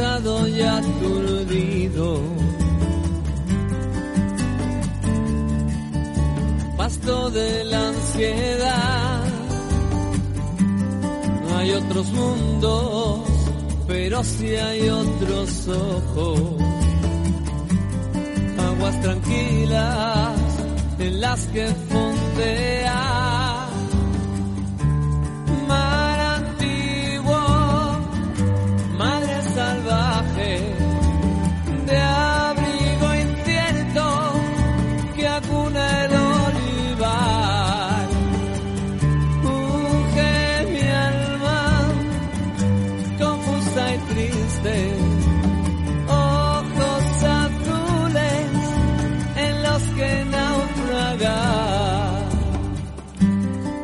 [0.00, 2.20] cansado y aturdido.
[6.76, 9.24] Pasto de la ansiedad.
[11.42, 13.20] No hay otros mundos,
[13.86, 16.40] pero sí hay otros ojos.
[18.58, 20.38] Aguas tranquilas
[20.98, 23.19] en las que fondea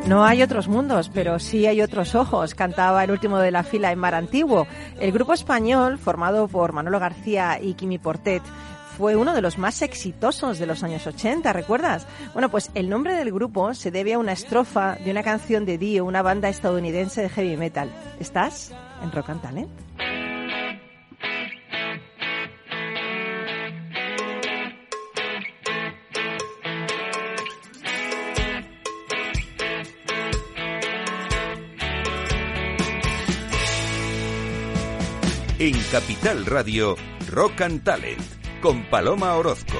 [0.07, 3.91] No hay otros mundos, pero sí hay otros ojos, cantaba el último de la fila
[3.91, 4.65] en Mar Antiguo.
[5.01, 8.41] El grupo español, formado por Manolo García y Kimi Portet,
[8.97, 12.07] fue uno de los más exitosos de los años 80, ¿recuerdas?
[12.31, 15.77] Bueno, pues el nombre del grupo se debe a una estrofa de una canción de
[15.77, 17.91] Dio, una banda estadounidense de heavy metal.
[18.17, 18.71] ¿Estás
[19.03, 19.69] en Rock and Talent?
[35.67, 36.95] En Capital Radio,
[37.29, 38.21] Rock and Talent,
[38.61, 39.75] con Paloma Orozco.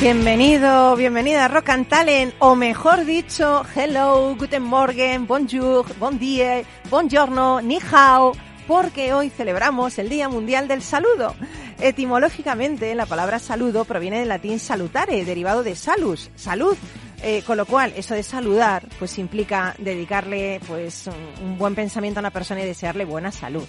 [0.00, 6.62] Bienvenido, bienvenida a Rock and Talent, o mejor dicho, hello, guten morgen, bonjour, bon dia,
[6.88, 8.32] buongiorno, ni hao,
[8.66, 11.34] porque hoy celebramos el Día Mundial del Saludo.
[11.80, 16.76] Etimológicamente, la palabra saludo proviene del latín salutare, derivado de salus, salud.
[17.20, 21.08] Eh, con lo cual, eso de saludar, pues implica dedicarle, pues,
[21.42, 23.64] un, buen pensamiento a una persona y desearle buena salud.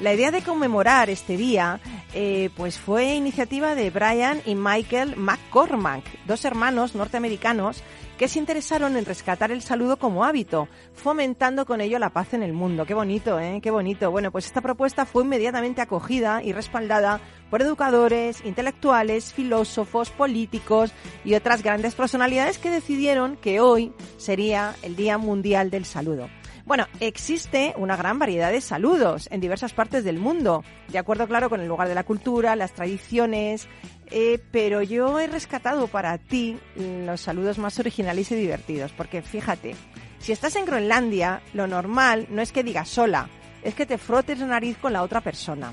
[0.00, 1.80] La idea de conmemorar este día,
[2.12, 7.82] eh, pues fue iniciativa de Brian y Michael McCormack, dos hermanos norteamericanos
[8.20, 12.42] que se interesaron en rescatar el saludo como hábito, fomentando con ello la paz en
[12.42, 12.84] el mundo.
[12.84, 13.60] Qué bonito, ¿eh?
[13.62, 14.10] Qué bonito.
[14.10, 20.92] Bueno, pues esta propuesta fue inmediatamente acogida y respaldada por educadores, intelectuales, filósofos, políticos
[21.24, 26.28] y otras grandes personalidades que decidieron que hoy sería el Día Mundial del Saludo.
[26.66, 31.48] Bueno, existe una gran variedad de saludos en diversas partes del mundo, de acuerdo, claro,
[31.48, 33.66] con el lugar de la cultura, las tradiciones,
[34.10, 39.76] eh, pero yo he rescatado para ti los saludos más originales y divertidos, porque fíjate,
[40.18, 43.28] si estás en Groenlandia, lo normal no es que digas sola,
[43.62, 45.72] es que te frotes la nariz con la otra persona.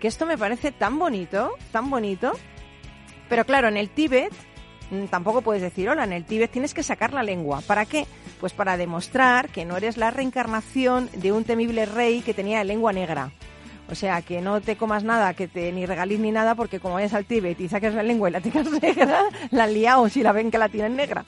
[0.00, 2.32] Que esto me parece tan bonito, tan bonito,
[3.28, 4.32] pero claro, en el Tíbet
[4.90, 7.60] mm, tampoco puedes decir hola, en el Tíbet tienes que sacar la lengua.
[7.66, 8.06] ¿Para qué?
[8.40, 12.92] Pues para demostrar que no eres la reencarnación de un temible rey que tenía lengua
[12.92, 13.32] negra.
[13.88, 16.94] O sea, que no te comas nada, que te ni regalís ni nada, porque como
[16.94, 20.22] vayas al Tíbet y saques la lengua y la tengas negra, la han liado si
[20.22, 21.24] la ven que la tienen negra.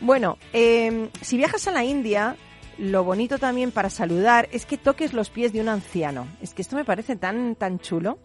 [0.00, 2.36] Bueno, em, si viajas a la India,
[2.78, 6.26] lo bonito también para saludar es que toques los pies de un anciano.
[6.40, 8.18] Es que esto me parece tan, tan chulo.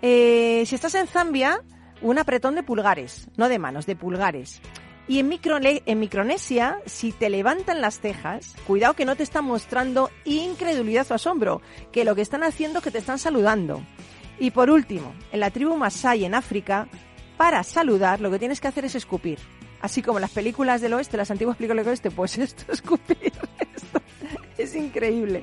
[0.00, 1.60] Eh, si estás en Zambia,
[2.00, 4.62] un apretón de pulgares, no de manos, de pulgares.
[5.10, 11.04] Y en, Micronesia, si te levantan las cejas, cuidado que no te están mostrando incredulidad
[11.10, 13.82] o asombro, que lo que están haciendo es que te están saludando.
[14.38, 16.86] Y por último, en la tribu Masai en África,
[17.36, 19.40] para saludar lo que tienes que hacer es escupir.
[19.80, 23.32] Así como las películas del oeste, las antiguas películas del oeste, pues esto es escupir.
[23.74, 24.00] Esto
[24.58, 25.42] es increíble.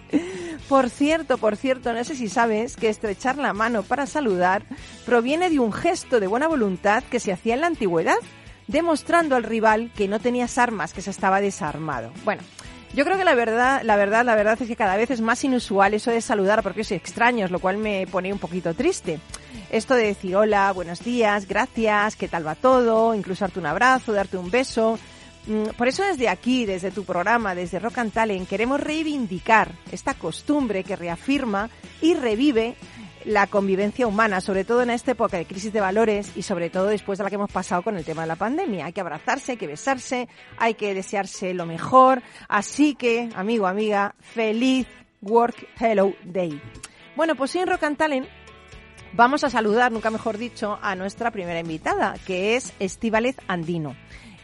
[0.69, 4.63] Por cierto, por cierto, no sé si sabes que estrechar la mano para saludar
[5.05, 8.15] proviene de un gesto de buena voluntad que se hacía en la antigüedad
[8.67, 12.11] demostrando al rival que no tenías armas, que se estaba desarmado.
[12.25, 12.41] Bueno,
[12.93, 15.43] yo creo que la verdad, la verdad, la verdad es que cada vez es más
[15.43, 19.19] inusual eso de saludar a propios extraños, lo cual me pone un poquito triste.
[19.69, 24.13] Esto de decir hola, buenos días, gracias, qué tal va todo, incluso darte un abrazo,
[24.13, 24.97] darte un beso.
[25.47, 30.13] Mm, por eso desde aquí, desde tu programa, desde Rock and Talent, queremos reivindicar esta
[30.13, 31.69] costumbre que reafirma
[32.01, 32.75] y revive
[33.27, 36.87] la convivencia humana, sobre todo en esta época de crisis de valores y sobre todo
[36.87, 38.85] después de la que hemos pasado con el tema de la pandemia.
[38.85, 42.23] Hay que abrazarse, hay que besarse, hay que desearse lo mejor.
[42.47, 44.87] Así que, amigo, amiga, feliz
[45.21, 46.61] Work Hello Day.
[47.17, 47.83] Bueno, pues en Rock
[49.11, 53.95] vamos a saludar, nunca mejor dicho, a nuestra primera invitada, que es Estíbaliz Andino.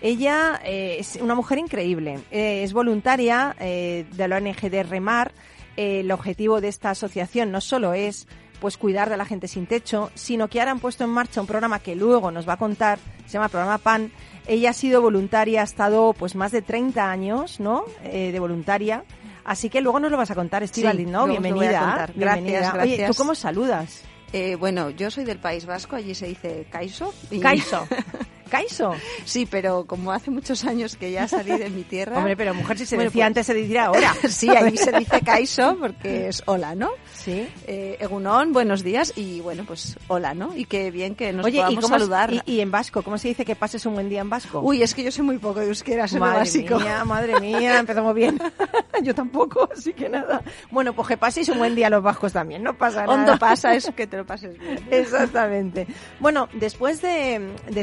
[0.01, 5.31] Ella eh, es una mujer increíble, eh, es voluntaria eh, de la ONG de Remar.
[5.77, 8.27] el objetivo de esta asociación no solo es
[8.63, 11.47] pues cuidar de la gente sin techo, sino que ahora han puesto en marcha un
[11.47, 14.09] programa que luego nos va a contar, se llama Programa PAN.
[14.47, 17.83] Ella ha sido voluntaria, ha estado pues más de 30 años, ¿no?
[18.05, 19.03] Eh, de voluntaria.
[19.43, 21.27] Así que luego nos lo vas a contar, Estivali, Sí, ¿no?
[21.27, 21.79] Bienvenida.
[21.81, 22.13] contar.
[22.13, 22.59] bienvenida.
[22.59, 23.17] Gracias, Oye, ¿tú gracias.
[23.17, 24.01] cómo saludas?
[24.31, 27.13] Eh, bueno, yo soy del País Vasco, allí se dice Caiso.
[27.31, 27.85] y- Caiso.
[28.53, 28.93] Caiso.
[29.25, 32.17] Sí, pero como hace muchos años que ya salí de mi tierra.
[32.19, 34.13] Hombre, pero mujer, si se Bueno, decía pues- antes, se diría ahora.
[34.29, 36.91] sí, allí se dice Caiso porque es hola, ¿no?
[37.13, 37.47] Sí.
[37.65, 40.55] Eh, Egunon, buenos días y bueno, pues hola, ¿no?
[40.55, 42.31] Y qué bien que nos Oye, ¿y, podamos cómo, saludar.
[42.31, 43.01] y, y en vasco?
[43.01, 44.59] ¿Cómo se dice que pases un buen día en vasco?
[44.61, 46.77] Uy, es que yo sé muy poco de euskera, soy madre básico.
[46.79, 48.39] mía, madre mía, empezamos bien.
[49.01, 50.41] Yo tampoco, así que nada.
[50.69, 53.13] Bueno, pues que paséis un buen día los vascos también, no pasa nada.
[53.13, 54.79] Hondo pasa eso que te lo pases bien.
[54.91, 55.87] Exactamente.
[56.19, 57.81] Bueno, después de, de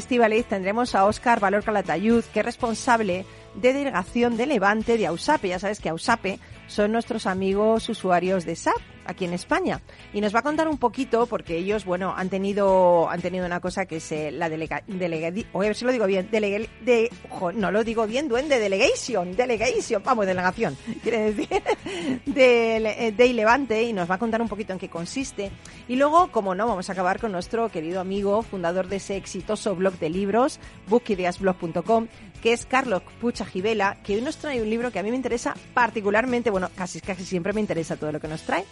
[0.60, 3.24] tendremos a Óscar Valor Calatayud, que es responsable
[3.54, 5.48] de delegación de Levante de AUSAPE.
[5.48, 8.76] Ya sabes que AUSAPE son nuestros amigos usuarios de SAP
[9.10, 9.80] aquí en España.
[10.12, 13.60] Y nos va a contar un poquito, porque ellos, bueno, han tenido, han tenido una
[13.60, 16.66] cosa que es eh, la delega, delega, o a ver si lo digo bien, delega,
[16.82, 17.10] de,
[17.54, 21.62] no lo digo bien, duende, delegation, delegation, vamos, delegación, quiere decir,
[22.26, 25.50] de, de Levante, y nos va a contar un poquito en qué consiste.
[25.88, 29.74] Y luego, como no, vamos a acabar con nuestro querido amigo, fundador de ese exitoso
[29.74, 32.08] blog de libros, bookideasblog.com,
[32.42, 35.16] que es Carlos Pucha Gibela, que hoy nos trae un libro que a mí me
[35.16, 38.64] interesa particularmente, bueno, casi, casi siempre me interesa todo lo que nos trae.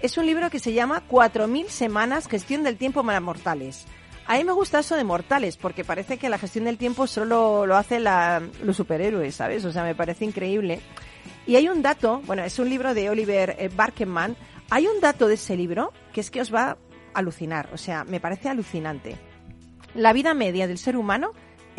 [0.00, 3.84] Es un libro que se llama 4.000 semanas, gestión del tiempo para mortales.
[4.26, 7.66] A mí me gusta eso de mortales, porque parece que la gestión del tiempo solo
[7.66, 8.04] lo hacen
[8.62, 9.64] los superhéroes, ¿sabes?
[9.64, 10.80] O sea, me parece increíble.
[11.46, 14.36] Y hay un dato, bueno, es un libro de Oliver eh, Barkenman.
[14.70, 16.76] Hay un dato de ese libro que es que os va a
[17.12, 19.16] alucinar, o sea, me parece alucinante.
[19.94, 21.32] La vida media del ser humano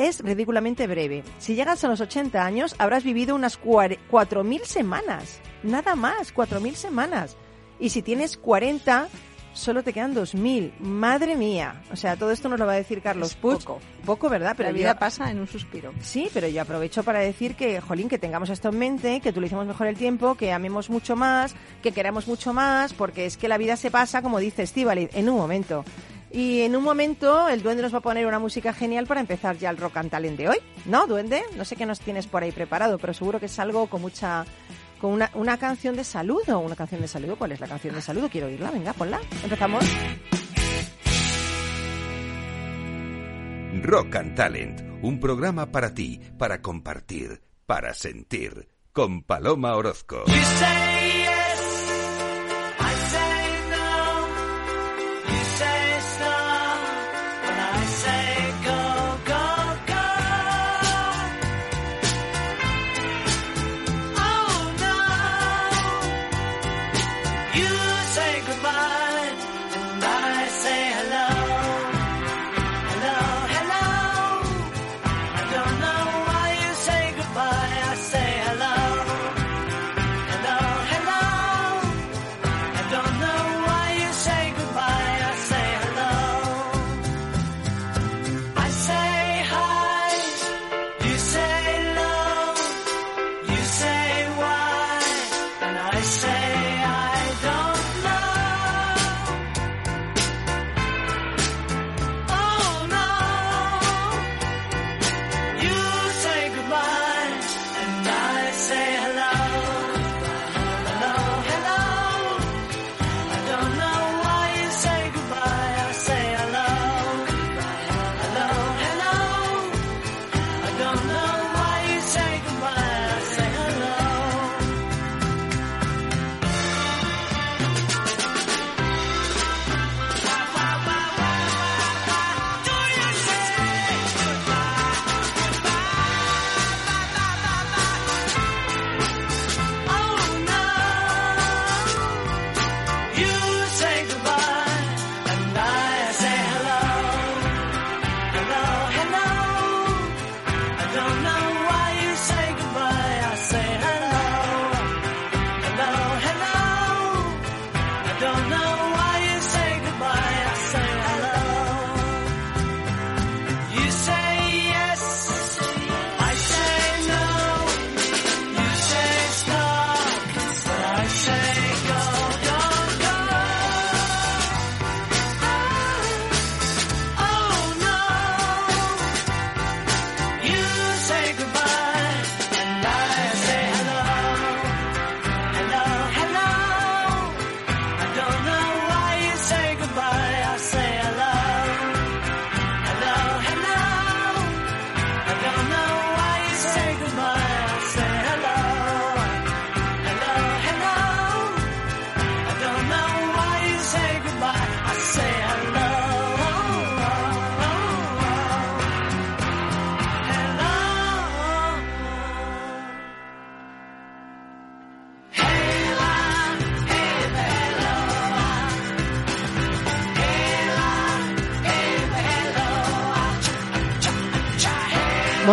[0.08, 1.24] es ridículamente breve.
[1.40, 5.40] Si llegas a los 80 años, habrás vivido unas cuare- 4.000 semanas.
[5.64, 7.38] Nada más, 4.000 semanas.
[7.80, 9.08] Y si tienes 40,
[9.54, 10.72] solo te quedan 2.000.
[10.80, 11.82] Madre mía.
[11.92, 13.80] O sea, todo esto nos lo va a decir Carlos Es poco.
[14.06, 14.54] Poco, ¿verdad?
[14.56, 15.92] Pero la yo- vida pasa en un suspiro.
[16.00, 19.66] Sí, pero yo aprovecho para decir que, jolín, que tengamos esto en mente, que utilicemos
[19.68, 21.54] mejor el tiempo, que amemos mucho más,
[21.84, 25.30] que queramos mucho más, porque es que la vida se pasa, como dice Estíbaliz, en
[25.30, 25.84] un momento.
[26.34, 29.58] Y en un momento el duende nos va a poner una música genial para empezar
[29.58, 30.58] ya el rock and talent de hoy.
[30.86, 31.44] ¿No, duende?
[31.58, 34.46] No sé qué nos tienes por ahí preparado, pero seguro que es algo con mucha...
[35.02, 36.60] con una, una canción de saludo.
[36.60, 37.36] ¿Una canción de saludo?
[37.36, 38.30] ¿Cuál es la canción de saludo?
[38.30, 38.72] Quiero oírla.
[38.72, 39.20] Venga, ponla.
[39.44, 39.84] Empezamos.
[43.84, 50.24] Rock and Talent, un programa para ti, para compartir, para sentir, con Paloma Orozco.
[50.28, 51.21] You say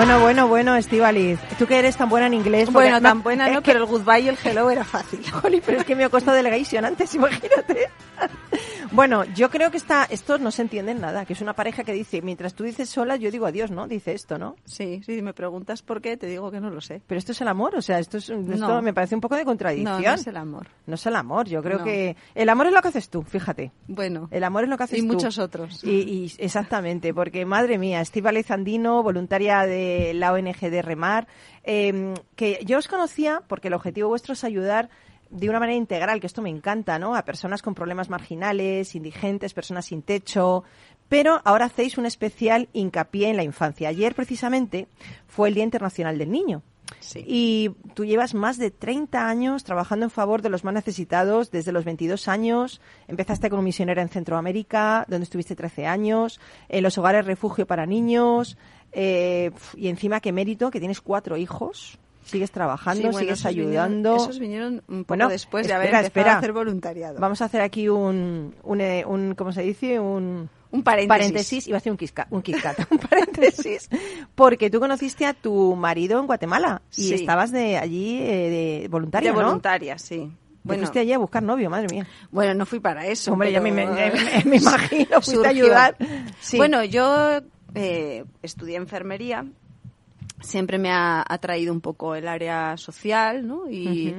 [0.08, 1.38] Bueno, bueno, bueno, Estivaliz.
[1.58, 2.72] Tú que eres tan buena en inglés.
[2.72, 5.20] Bueno, tan buena no, pero el goodbye y el hello era fácil.
[5.30, 7.90] Jolín, pero es que me ha costado delegation antes, imagínate.
[8.98, 11.92] Bueno, yo creo que está, estos no se entienden nada, que es una pareja que
[11.92, 13.86] dice, mientras tú dices sola, yo digo adiós, ¿no?
[13.86, 14.56] Dice esto, ¿no?
[14.64, 17.00] Sí, sí, si me preguntas por qué, te digo que no lo sé.
[17.06, 18.82] Pero esto es el amor, o sea, esto, es, esto No.
[18.82, 20.02] me parece un poco de contradicción.
[20.02, 20.66] No, no es el amor.
[20.86, 21.84] No es el amor, yo creo No.
[21.84, 23.70] que el amor es lo que haces tú, fíjate.
[23.86, 25.14] Bueno, El amor es lo que haces y tú.
[25.14, 25.84] muchos otros.
[25.84, 31.28] Y, y- exactamente, porque madre mía, Estíbaliz Andino, voluntaria de la ONG de Remar,
[31.62, 34.90] eh, que yo os conocía porque el objetivo vuestro es ayudar
[35.30, 37.14] de una manera integral, que esto me encanta, ¿no?
[37.14, 40.64] A personas con problemas marginales, indigentes, personas sin techo,
[41.08, 43.88] pero ahora hacéis un especial hincapié en la infancia.
[43.88, 44.88] Ayer precisamente
[45.26, 46.62] fue el Día Internacional del Niño.
[47.00, 47.22] Sí.
[47.26, 51.72] Y tú llevas más de 30 años trabajando en favor de los más necesitados desde
[51.72, 52.80] los 22 años.
[53.08, 58.56] Empezaste como misionera en Centroamérica, donde estuviste 13 años, en los hogares refugio para niños.
[58.92, 61.98] eh, y encima, qué mérito, que tienes cuatro hijos.
[62.28, 64.10] Sigues trabajando, Sí, bueno, sigues esos ayudando.
[64.12, 66.34] Vinieron, esos vinieron un poco Bueno, después de haber empezado espera.
[66.34, 67.18] a hacer voluntariado.
[67.20, 69.98] Vamos a hacer aquí un, un, eh, un ¿cómo se dice?
[69.98, 71.08] Un, Un paréntesis.
[71.08, 73.88] paréntesis, iba a hacer un Kit Kat, un, Kit Kat, un paréntesis,
[74.34, 77.14] porque tú conociste a tu marido en Guatemala y Sí.
[77.14, 79.44] estabas de allí eh, de voluntaria, de ¿no?
[79.46, 80.30] voluntaria, sí.
[80.64, 82.06] Bueno, fuiste allí a buscar novio, madre mía.
[82.30, 83.32] bueno, no fui para eso.
[83.32, 85.96] Hombre, ya me, pero- me- me- imagino, fuiste a ayudar.
[86.40, 86.58] Sí.
[86.58, 87.40] Bueno, yo
[87.74, 89.46] eh, estudié enfermería.
[90.40, 93.68] Siempre me ha atraído un poco el área social, ¿no?
[93.70, 94.14] Y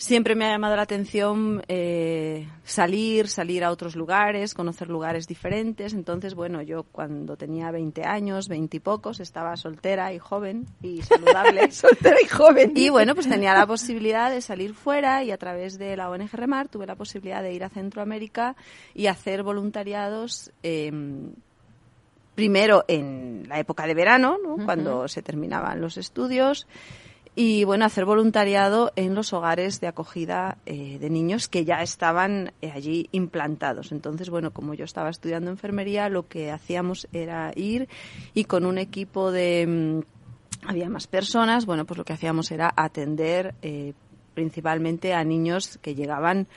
[0.00, 5.92] siempre me ha llamado la atención eh, salir, salir a otros lugares, conocer lugares diferentes.
[5.92, 11.02] Entonces, bueno, yo cuando tenía 20 años, 20 y pocos, estaba soltera y joven y
[11.02, 11.70] saludable.
[11.70, 12.72] soltera y joven.
[12.74, 16.32] Y bueno, pues tenía la posibilidad de salir fuera y a través de la ONG
[16.32, 18.56] Remar tuve la posibilidad de ir a Centroamérica
[18.94, 20.50] y hacer voluntariados.
[20.62, 20.90] eh,
[22.40, 24.64] primero en la época de verano, ¿no?
[24.64, 26.66] cuando se terminaban los estudios,
[27.36, 32.54] y bueno, hacer voluntariado en los hogares de acogida eh, de niños que ya estaban
[32.62, 33.92] eh, allí implantados.
[33.92, 37.90] Entonces, bueno, como yo estaba estudiando enfermería, lo que hacíamos era ir
[38.32, 42.72] y con un equipo de mm, había más personas, bueno, pues lo que hacíamos era
[42.74, 43.92] atender eh,
[44.32, 46.48] principalmente a niños que llegaban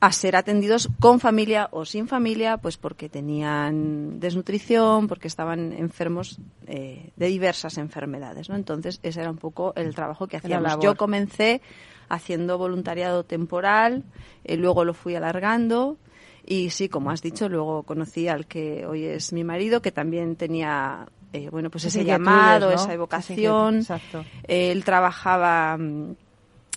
[0.00, 6.38] a ser atendidos con familia o sin familia, pues porque tenían desnutrición, porque estaban enfermos
[6.66, 8.54] eh, de diversas enfermedades, ¿no?
[8.54, 10.78] Entonces ese era un poco el trabajo que hacíamos.
[10.80, 11.60] Yo comencé
[12.08, 14.04] haciendo voluntariado temporal,
[14.44, 15.96] eh, luego lo fui alargando
[16.46, 20.36] y sí, como has dicho, luego conocí al que hoy es mi marido, que también
[20.36, 22.74] tenía eh, bueno, pues ese llamado, ¿no?
[22.74, 23.78] esa evocación.
[23.78, 24.24] exacto.
[24.44, 26.14] Él trabajaba mm,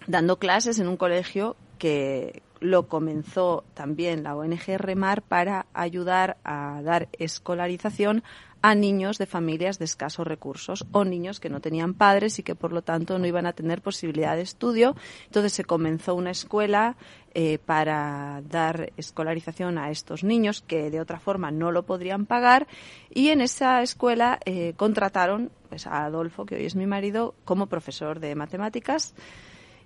[0.07, 6.81] dando clases en un colegio que lo comenzó también la ONG Remar para ayudar a
[6.83, 8.23] dar escolarización
[8.61, 12.53] a niños de familias de escasos recursos o niños que no tenían padres y que
[12.53, 14.95] por lo tanto no iban a tener posibilidad de estudio.
[15.25, 16.95] Entonces se comenzó una escuela
[17.33, 22.67] eh, para dar escolarización a estos niños que de otra forma no lo podrían pagar
[23.09, 27.65] y en esa escuela eh, contrataron pues, a Adolfo, que hoy es mi marido, como
[27.65, 29.15] profesor de matemáticas.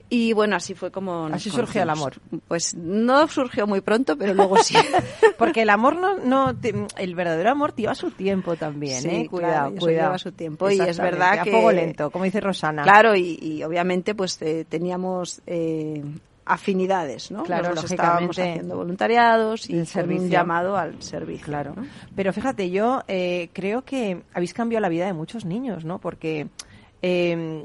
[0.09, 1.27] Y bueno, así fue como...
[1.29, 2.19] nos Así surgió el conocimos.
[2.47, 4.75] Pues no surgió muy pronto, pero luego sí.
[5.37, 9.27] Porque el amor no, no te- el verdadero amor lleva su tiempo también, Sí, ¿eh?
[9.27, 10.07] claro, Cuidado, eso cuidado.
[10.09, 12.83] lleva su tiempo, y es verdad a que- fuego lento, como dice Rosana.
[12.83, 16.03] Claro, y, y obviamente pues eh, teníamos eh,
[16.45, 17.41] afinidades, ¿no?
[17.43, 17.95] Claro, lógicamente.
[17.95, 20.23] estábamos haciendo voluntariados y servicio.
[20.23, 21.45] un llamado al servicio.
[21.45, 21.73] Claro.
[21.75, 21.85] ¿no?
[22.15, 25.97] Pero fíjate, yo eh, creo que habéis cambiado la vida de muchos niños, ¿no?
[25.99, 26.47] Porque
[27.01, 27.63] eh,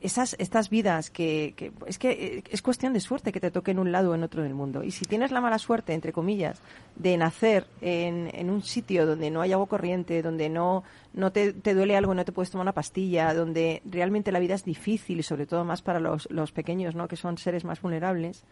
[0.00, 3.72] esas, estas vidas que, que- es que eh, es cuestión de suerte que te toque
[3.72, 4.82] en un lado o en otro del mundo.
[4.84, 6.60] Y si tienes la mala suerte, entre comillas,
[6.96, 11.52] de nacer en, en un sitio donde no hay agua corriente, donde no, no te,
[11.52, 15.18] te duele algo no te puedes tomar una pastilla, donde realmente la vida es difícil
[15.18, 17.08] y sobre todo más para los, los pequeños, ¿no?
[17.08, 18.44] Que son seres más vulnerables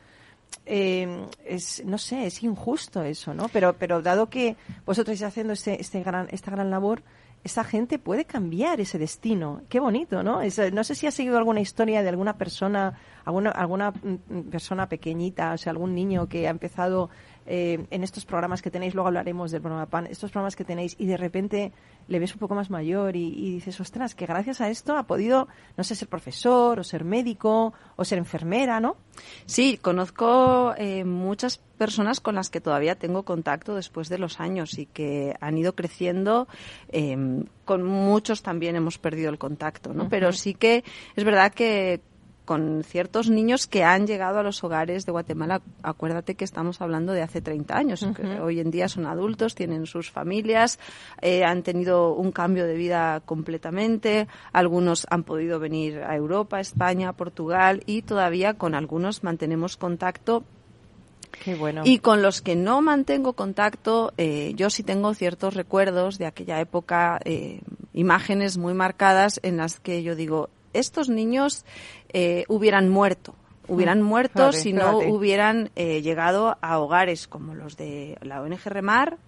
[0.65, 5.53] eh, es no sé es injusto eso no pero pero dado que vosotros estáis haciendo
[5.55, 7.03] este, este gran esta gran labor
[7.47, 9.63] esa gente puede cambiar ese destino.
[9.69, 13.51] Qué bonito no eh, no sé si has seguido alguna historia de alguna persona alguna
[13.51, 17.09] alguna mm, persona pequeñita o sea algún niño que ha empezado
[17.47, 20.97] eh, en estos programas que tenéis luego hablaremos del programa pan estos programas que tenéis
[20.99, 21.73] y de repente
[22.09, 25.05] le ves un poco más mayor y, y dices ostras que gracias a esto ha
[25.05, 28.97] podido no sé ser profesor o ser médico o ser enfermera no
[29.47, 34.79] Sí, conozco eh, muchas personas con las que todavía tengo contacto después de los años
[34.79, 36.49] y que han ido creciendo.
[36.89, 37.17] eh,
[37.65, 40.09] con muchos también hemos perdido el contacto, ¿no?
[40.09, 40.85] Pero sí que
[41.17, 42.01] es verdad que
[42.47, 45.61] con ciertos niños que han llegado a los hogares de Guatemala.
[45.83, 48.07] Acuérdate que estamos hablando de hace 30 años.
[48.17, 50.79] que hoy en día son adultos, tienen sus familias,
[51.21, 54.29] eh, han tenido un cambio de vida completamente.
[54.53, 60.45] Algunos han podido venir a Europa, España, Portugal y todavía con algunos mantenemos contacto
[61.45, 61.83] Qué bueno.
[61.85, 66.61] y con los que no mantengo contacto, eh, yo sí tengo ciertos recuerdos de aquella
[66.61, 67.61] época, eh,
[67.93, 71.65] imágenes muy marcadas en las que yo digo, estos niños
[72.11, 73.35] eh, hubieran muerto.
[73.69, 78.65] Hubieran muerto fíjate, si no hubieran eh, llegado a hogares como los de la ONG
[78.67, 79.19] Remar.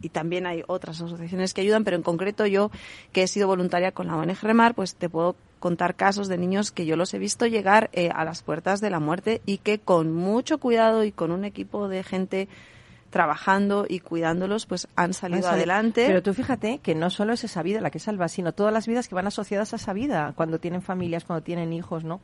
[0.00, 2.70] Y también hay otras asociaciones que ayudan, pero en concreto yo,
[3.12, 6.70] que he sido voluntaria con la ONG Remar, pues te puedo contar casos de niños
[6.70, 9.78] que yo los he visto llegar eh, a las puertas de la muerte y que
[9.78, 12.48] con mucho cuidado y con un equipo de gente
[13.10, 16.04] trabajando y cuidándolos, pues han salido adelante.
[16.06, 18.86] Pero tú fíjate que no solo es esa vida la que salva, sino todas las
[18.86, 22.20] vidas que van asociadas a esa vida, cuando tienen familias, cuando tienen hijos, ¿no?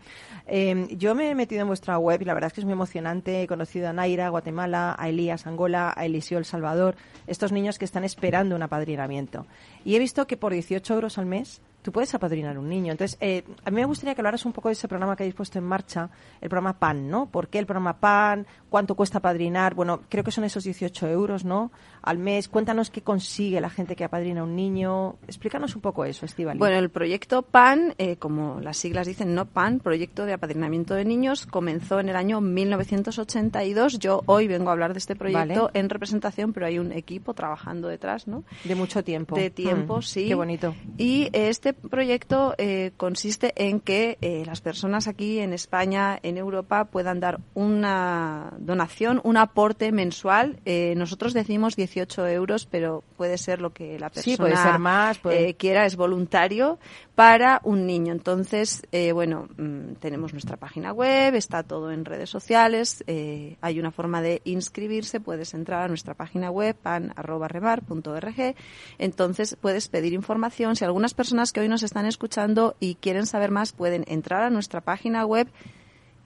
[0.46, 2.72] Eh, yo me he metido en vuestra web y la verdad es que es muy
[2.72, 3.42] emocionante.
[3.42, 7.84] He conocido a Naira, Guatemala, a Elías, Angola, a Eliseo, El Salvador, estos niños que
[7.84, 9.46] están esperando un apadrinamiento.
[9.84, 12.92] Y he visto que por 18 euros al mes tú puedes apadrinar un niño.
[12.92, 15.34] Entonces, eh, a mí me gustaría que hablaras un poco de ese programa que habéis
[15.34, 16.08] puesto en marcha,
[16.40, 17.26] el programa PAN, ¿no?
[17.26, 18.46] ¿Por qué el programa PAN?
[18.70, 19.74] ¿Cuánto cuesta apadrinar?
[19.74, 21.70] Bueno, creo que son esos 18 euros, ¿no?
[22.00, 22.48] Al mes.
[22.48, 25.16] Cuéntanos qué consigue la gente que apadrina un niño.
[25.26, 26.58] Explícanos un poco eso, Estivali.
[26.58, 31.04] Bueno, el proyecto PAN, eh, como las siglas dicen, no PAN, Proyecto de Apadrinamiento de
[31.04, 33.98] Niños, comenzó en el año 1982.
[33.98, 35.78] Yo hoy vengo a hablar de este proyecto Vale.
[35.78, 38.44] en representación, pero hay un equipo trabajando detrás, ¿no?
[38.64, 39.36] de mucho tiempo.
[39.36, 40.28] De tiempo, Mm, sí.
[40.28, 40.74] Qué bonito.
[40.96, 46.86] Y este proyecto eh, consiste en que eh, las personas aquí en España, en Europa,
[46.86, 50.58] puedan dar una donación, un aporte mensual.
[50.64, 54.78] Eh, nosotros decimos 18 euros, pero puede ser lo que la persona Sí, puede ser
[54.78, 56.78] más, puede- eh, quiera, es voluntario
[57.14, 58.12] para un niño.
[58.12, 63.78] Entonces, eh, bueno, mm, tenemos nuestra página web, está todo en redes sociales, eh, hay
[63.78, 68.54] una forma de inscribirse, puedes entrar a nuestra página web pan@remar.org.
[68.98, 70.74] Entonces, puedes pedir información.
[70.74, 74.50] Si algunas personas que hoy nos están escuchando y quieren saber más, pueden entrar a
[74.50, 75.48] nuestra página web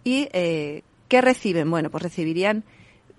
[0.04, 1.70] y eh, ¿qué reciben?
[1.70, 2.64] Bueno, pues recibirían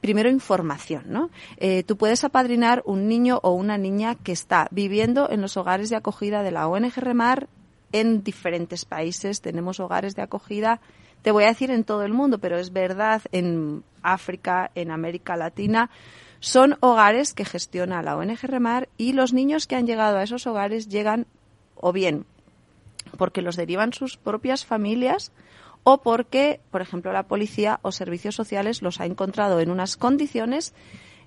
[0.02, 1.30] primero información, ¿no?
[1.58, 5.90] Eh, tú puedes apadrinar un niño o una niña que está viviendo en los hogares
[5.90, 7.48] de acogida de la ONG Remar
[7.92, 9.42] en diferentes países.
[9.42, 10.82] Tenemos hogares de acogida,
[11.22, 15.36] te voy a decir en todo el mundo, pero es verdad, en África, en América
[15.36, 15.90] Latina.
[16.40, 20.48] Son hogares que gestiona la ONG Remar y los niños que han llegado a esos
[20.48, 21.28] hogares llegan
[21.76, 22.26] o bien
[23.18, 25.32] porque los derivan sus propias familias
[25.84, 30.74] o porque, por ejemplo, la policía o servicios sociales los ha encontrado en unas condiciones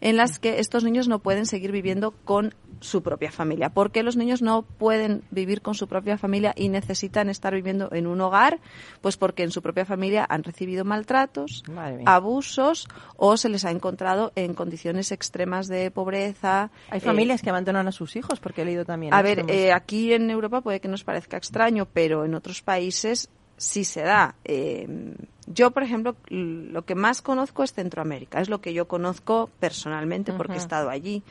[0.00, 3.70] en las que estos niños no pueden seguir viviendo con su propia familia.
[3.70, 7.88] ¿Por qué los niños no pueden vivir con su propia familia y necesitan estar viviendo
[7.92, 8.60] en un hogar?
[9.00, 11.62] Pues porque en su propia familia han recibido maltratos,
[12.04, 16.70] abusos o se les ha encontrado en condiciones extremas de pobreza.
[16.90, 19.14] Hay eh, familias que abandonan a sus hijos, porque he leído también.
[19.14, 23.30] a ver, eh, aquí en Europa puede que nos parezca extraño, pero en otros países
[23.56, 24.34] sí se da.
[24.44, 25.14] Eh,
[25.46, 28.40] yo, por ejemplo, lo que más conozco es Centroamérica.
[28.40, 31.22] Es lo que yo conozco personalmente porque he estado allí.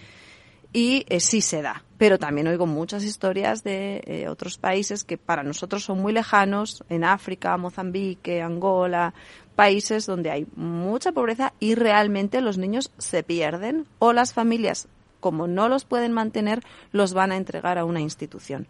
[0.74, 1.84] Y eh, sí se da.
[1.98, 6.84] Pero también oigo muchas historias de eh, otros países que para nosotros son muy lejanos,
[6.90, 9.14] en África, Mozambique, Angola,
[9.56, 14.88] países donde hay mucha pobreza y realmente los niños se pierden o las familias,
[15.20, 18.68] como no los pueden mantener, los van a entregar a una institución.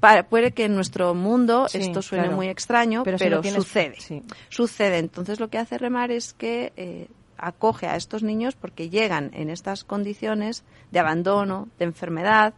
[0.00, 2.36] Para- puede que en nuestro mundo Sí, esto suene claro.
[2.36, 3.94] muy extraño, Pero pero, si no tienes- sucede.
[4.00, 4.22] sí.
[4.48, 4.98] Sucede.
[4.98, 7.06] Entonces lo que hace Remar es que eh,
[7.42, 12.54] acoge a estos niños porque llegan en estas condiciones de abandono, de enfermedad,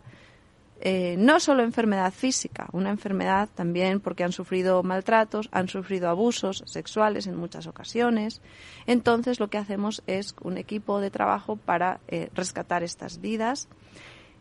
[0.80, 6.62] eh, no solo enfermedad física, una enfermedad también porque han sufrido maltratos, han sufrido abusos
[6.66, 8.42] sexuales en muchas ocasiones.
[8.86, 13.68] Entonces lo que hacemos es un equipo de trabajo para eh, rescatar estas vidas.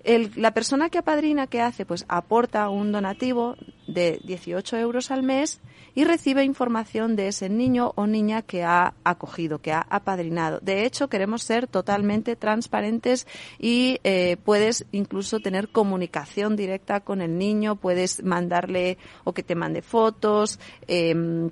[0.03, 1.85] El- la persona que apadrina, ¿qué hace?
[1.85, 3.55] Pues aporta un donativo
[3.87, 5.61] de 18 euros al mes
[5.95, 10.59] y recibe información de ese niño o niña que ha acogido, que ha apadrinado.
[10.61, 13.27] De hecho, queremos ser totalmente transparentes
[13.59, 19.55] y eh, puedes incluso tener comunicación directa con el niño, puedes mandarle o que te
[19.55, 20.59] mande fotos.
[20.87, 21.49] em,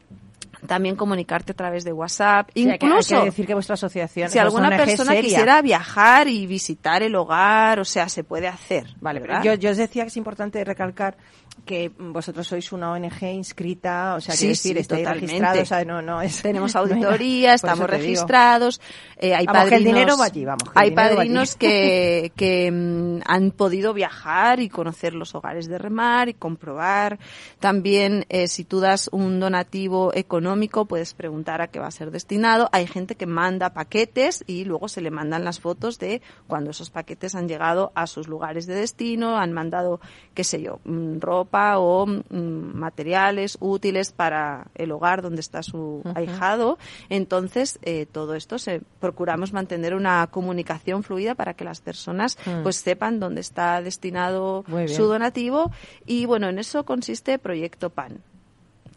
[0.67, 2.49] también comunicarte a través de WhatsApp.
[2.53, 5.21] Sí, Incluso hay que decir que vuestra asociación si alguna ONG persona seria.
[5.21, 8.87] quisiera viajar y visitar el hogar, o sea, se puede hacer.
[8.99, 9.43] Vale, ¿verdad?
[9.43, 11.17] yo, yo os decía que es importante recalcar
[11.65, 15.85] que vosotros sois una ONG inscrita, o sea, Sí, decir, sí, estáis registrados, o sea,
[15.85, 16.41] no, no es...
[16.41, 18.81] Tenemos auditoría, estamos registrados,
[19.17, 22.71] eh, hay Vamos, que el padrinos, dinero va allí, vamos, que hay padrinos que, que
[22.71, 27.19] mm, han podido viajar y conocer los hogares de remar y comprobar.
[27.59, 30.50] También, eh, si tú das un donativo económico,
[30.87, 32.69] puedes preguntar a qué va a ser destinado.
[32.71, 36.89] Hay gente que manda paquetes y luego se le mandan las fotos de cuando esos
[36.89, 39.99] paquetes han llegado a sus lugares de destino, han mandado,
[40.33, 46.01] qué sé yo, mm, ropa o mm, materiales útiles para el hogar donde está su
[46.15, 46.77] ahijado.
[47.09, 52.63] Entonces, eh, todo esto se procuramos mantener una comunicación fluida para que las personas Mm.
[52.63, 55.71] pues sepan dónde está destinado su donativo
[56.05, 58.21] y bueno, en eso consiste Proyecto PAN.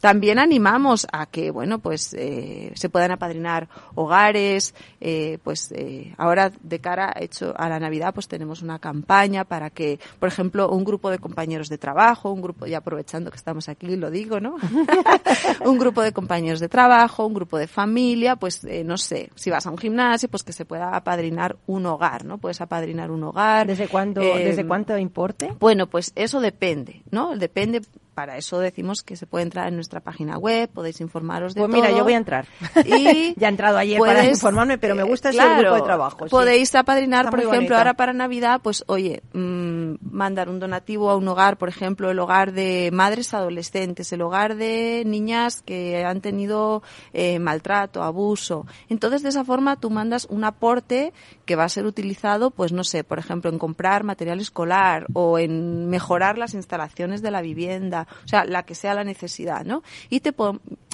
[0.04, 6.52] También animamos a que, bueno, pues eh, se puedan apadrinar hogares, eh, pues eh, ahora
[6.62, 10.84] de cara hecho a la Navidad, pues tenemos una campaña para que, por ejemplo, un
[10.84, 14.56] grupo de compañeros de trabajo, un grupo, ya aprovechando que estamos aquí, lo digo, ¿no?
[15.64, 19.48] un grupo de compañeros de trabajo, un grupo de familia, pues eh, no sé, si
[19.48, 22.36] vas a un gimnasio, pues que se pueda apadrinar un hogar, ¿no?
[22.36, 23.66] Puedes apadrinar un hogar.
[23.66, 25.54] ¿Desde cuándo, Eh, desde cuánto importe?
[25.58, 27.38] bueno, pues eso depende, ¿no?
[27.38, 27.80] Depende,
[28.14, 31.72] para eso decimos que se puede entrar en nuestra página web, podéis informaros de Pues
[31.72, 31.98] mira, todo.
[31.98, 32.46] yo voy a entrar.
[32.84, 35.82] Y ya he entrado ayer para informarme, pero me eh, gusta ese claro, grupo de
[35.82, 36.24] trabajo.
[36.24, 36.30] sí.
[36.30, 37.76] Podéis apadrinar, Está por ejemplo, bonito.
[37.76, 42.18] ahora para Navidad, pues oye, mm, mandar un donativo a un hogar, por ejemplo, el
[42.18, 48.66] hogar de madres adolescentes, el hogar de niñas que han tenido eh, maltrato, abuso.
[48.88, 51.12] Entonces, de esa forma, tú mandas un aporte
[51.46, 55.38] que va a ser utilizado, pues no sé, por ejemplo, en comprar material escolar o
[55.38, 59.82] en mejorar las instalaciones de la vivienda, o sea, la que sea la necesidad, ¿no?
[60.10, 60.34] Y te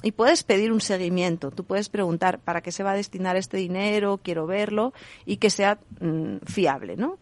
[0.02, 1.50] y puedes pedir un seguimiento.
[1.50, 4.92] Tú puedes preguntar para qué se va a destinar este dinero, quiero verlo
[5.26, 7.18] y que sea mm, fiable, ¿no?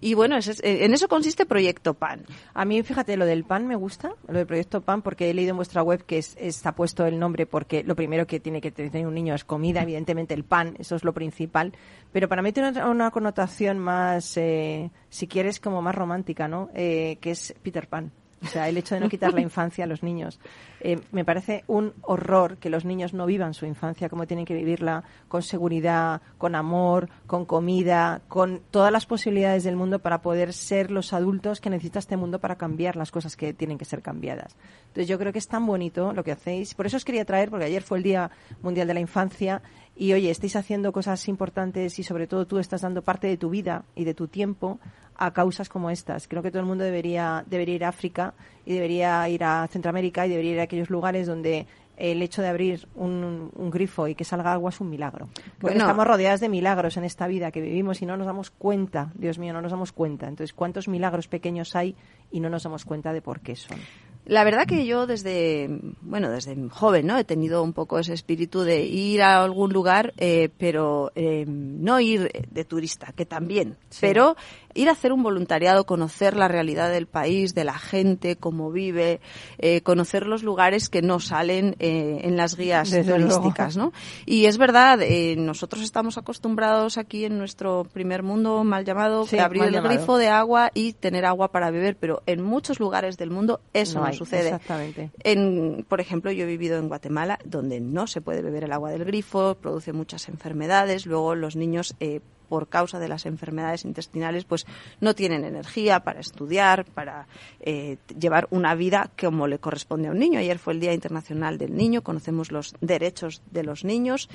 [0.00, 2.24] Y bueno, en eso consiste Proyecto PAN.
[2.54, 5.50] A mí, fíjate, lo del pan me gusta, lo del proyecto pan, porque he leído
[5.50, 8.70] en vuestra web que es- está puesto el nombre porque lo primero que tiene que
[8.70, 11.72] tener un niño es comida, evidentemente el pan, eso es lo principal.
[12.12, 16.70] Pero para mí tiene una, una connotación más, eh, si quieres, como más romántica, ¿no?
[16.72, 18.12] Eh, que es Peter Pan.
[18.42, 20.38] O sea, el hecho de no quitar la infancia a los niños.
[20.80, 24.54] Eh, me parece un horror que los niños no vivan su infancia como tienen que
[24.54, 30.52] vivirla, con seguridad, con amor, con comida, con todas las posibilidades del mundo para poder
[30.52, 34.02] ser los adultos que necesita este mundo para cambiar las cosas que tienen que ser
[34.02, 34.54] cambiadas.
[34.88, 36.74] Entonces yo creo que es tan bonito lo que hacéis.
[36.74, 38.30] Por eso os quería traer, porque ayer fue el Día
[38.62, 39.62] Mundial de la Infancia
[39.96, 43.48] y oye, estáis haciendo cosas importantes y sobre todo tú estás dando parte de tu
[43.48, 44.78] vida y de tu tiempo
[45.16, 46.28] a causas como estas.
[46.28, 48.34] Creo que todo el mundo debería, debería ir a África
[48.66, 52.48] y debería ir a Centroamérica y debería ir a aquellos lugares donde el hecho de
[52.48, 55.28] abrir un, un grifo y que salga agua es un milagro.
[55.60, 55.78] Bueno.
[55.78, 59.38] estamos rodeadas de milagros en esta vida que vivimos y no nos damos cuenta, Dios
[59.38, 60.28] mío, no nos damos cuenta.
[60.28, 61.96] Entonces, ¿cuántos milagros pequeños hay
[62.30, 63.78] y no nos damos cuenta de por qué son?
[64.26, 65.68] La verdad que yo desde,
[66.00, 67.16] bueno, desde joven, ¿no?
[67.16, 72.00] He tenido un poco ese espíritu de ir a algún lugar, eh, pero eh, no
[72.00, 74.36] ir de turista, que también, pero
[74.76, 79.20] ir a hacer un voluntariado, conocer la realidad del país, de la gente, cómo vive,
[79.58, 83.92] eh, conocer los lugares que no salen eh, en las guías Desde turísticas, ¿no?
[84.24, 89.38] Y es verdad, eh, nosotros estamos acostumbrados aquí en nuestro primer mundo mal llamado Sí,
[89.38, 89.94] a abrir el llamado.
[89.94, 94.00] grifo de agua y tener agua para beber, pero en muchos lugares del mundo eso
[94.00, 94.48] no, hay, sucede.
[94.48, 95.10] Exactamente.
[95.22, 98.90] En, por ejemplo, yo he vivido en Guatemala, donde no se puede beber el agua
[98.90, 101.06] del grifo, produce muchas enfermedades.
[101.06, 104.66] Luego los niños, eh, por causa de las enfermedades intestinales, pues
[105.00, 107.26] no tienen energía para estudiar, para
[107.60, 110.38] eh, llevar una vida como le corresponde a un niño.
[110.38, 114.28] Ayer fue el Día Internacional del Niño, conocemos los derechos de los niños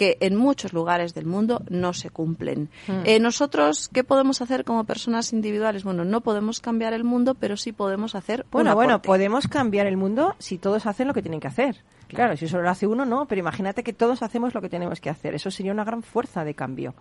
[0.00, 2.70] que en muchos lugares del mundo no se cumplen.
[2.88, 3.02] Mm.
[3.04, 5.84] Eh, nosotros, ¿qué podemos hacer como personas individuales?
[5.84, 9.86] Bueno, no podemos cambiar el mundo, pero sí podemos hacer un Bueno, bueno, podemos cambiar
[9.86, 11.82] el mundo si todos hacen lo que tienen que hacer.
[12.16, 15.00] Claro, si solo lo hace uno, no, pero imagínate que todos hacemos lo que tenemos
[15.00, 15.34] que hacer.
[15.34, 16.94] Eso sería una gran fuerza de cambio.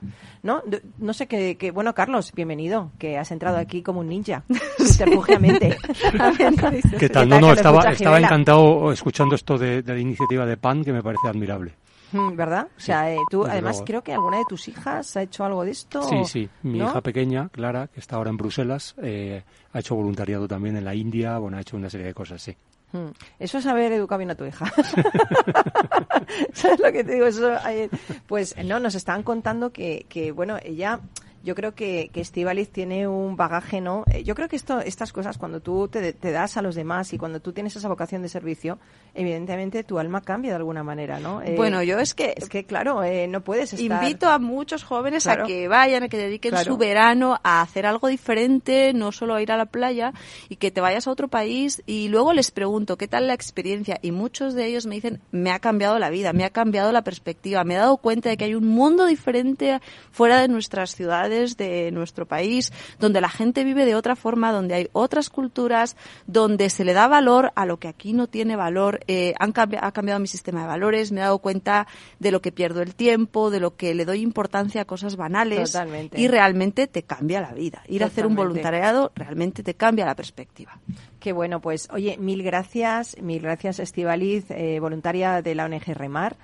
[0.43, 0.61] ¿No?
[0.97, 1.57] No sé qué.
[1.57, 4.43] qué- bueno, Carlos, bienvenido, que has entrado aquí como un ninja,
[4.77, 5.77] subterfugiamente.
[6.99, 7.29] ¿Qué tal?
[7.29, 11.01] No, no, estaba, estaba encantado escuchando esto de, de la iniciativa de PAN, que me
[11.03, 11.73] parece admirable.
[12.11, 12.67] Mm, ¿Verdad?
[12.75, 13.85] O sea, eh, tú, desde además, luego.
[13.85, 16.01] creo que alguna de tus hijas ha hecho algo de esto.
[16.01, 16.49] Sí, sí.
[16.63, 16.85] Mi ¿no?
[16.89, 19.43] hija pequeña, Clara, que está ahora en Bruselas, eh,
[19.73, 22.55] ha hecho voluntariado también en la India, bueno, ha hecho una serie de cosas, sí.
[22.91, 23.09] Mm.
[23.39, 24.65] Eso es haber educado bien a tu hija.
[26.53, 27.25] ¿Sabes lo que te digo?
[27.27, 27.89] Eso, eh,
[28.27, 30.99] pues no, nos estaban contando que, que, bueno, ella
[31.43, 34.03] yo creo que, que Estíbaliz tiene un bagaje, ¿no?
[34.11, 37.13] Eh, Yo creo que esto, estas cosas, cuando tú te, te das a los demás
[37.13, 38.77] y cuando tú tienes esa vocación de servicio,
[39.13, 41.41] evidentemente tu alma cambia de alguna manera, ¿no?
[41.41, 44.03] Eh, Bueno, yo es que Es que, claro, eh, no puedes estar...
[44.03, 45.43] Invito a muchos jóvenes Claro.
[45.43, 46.71] a que vayan, a que dediquen Claro.
[46.71, 50.13] su verano a hacer algo diferente, no solo a ir a la playa,
[50.49, 51.81] y que te vayas a otro país.
[51.85, 53.99] Y luego les pregunto, ¿qué tal la experiencia?
[54.01, 57.03] Y muchos de ellos me dicen, me ha cambiado la vida, me ha cambiado la
[57.03, 59.79] perspectiva, me he dado cuenta de que hay un mundo diferente
[60.11, 64.75] fuera de nuestras ciudades, de nuestro país, donde la gente vive de otra forma, donde
[64.75, 65.95] hay otras culturas,
[66.27, 68.99] donde se le da valor a lo que aquí no tiene valor.
[69.07, 71.87] Eh, han cambi- ha cambiado mi sistema de valores, me he dado cuenta
[72.19, 75.71] de lo que pierdo el tiempo, de lo que le doy importancia a cosas banales.
[75.71, 76.19] Totalmente.
[76.19, 77.83] Y realmente te cambia la vida.
[77.87, 80.79] Ir a hacer un voluntariado realmente te cambia la perspectiva.
[81.19, 86.37] Qué bueno, pues oye, mil gracias, mil gracias Estivaliz, eh, voluntaria de la ONG Remar,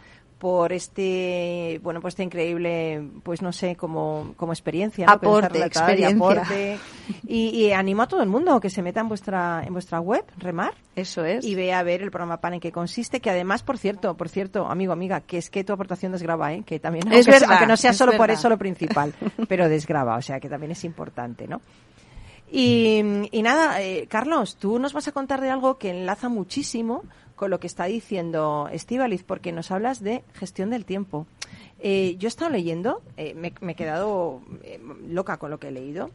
[0.45, 6.03] por este, bueno, pues este increíble, pues no sé, como, como experiencia, Aporte, relatado, y
[6.03, 6.15] experiencia.
[6.17, 6.79] aporte.
[7.25, 10.23] Y, y animo a todo el mundo que se meta en vuestra, en vuestra web,
[10.37, 11.43] Remar, Eso es.
[11.43, 14.29] y vea a ver el programa PAN en qué consiste, que además, por cierto, por
[14.29, 16.61] cierto, amigo, amiga, que es que tu aportación desgraba, ¿eh?
[16.63, 19.15] que también, Es aunque, verdad, aunque no sea es solo por eso lo principal,
[19.49, 21.59] pero desgraba, o sea que también es importante, ¿no?
[22.51, 27.01] Y, y nada, eh, Carlos, tú nos vas a contar de algo que enlaza muchísimo
[27.35, 31.27] con lo que está diciendo Estíbaliz, porque nos hablas de gestión del tiempo.
[31.79, 35.71] Eh, yo he estado leyendo, eh, me, he quedado eh, loca con lo que he
[35.71, 36.11] leído,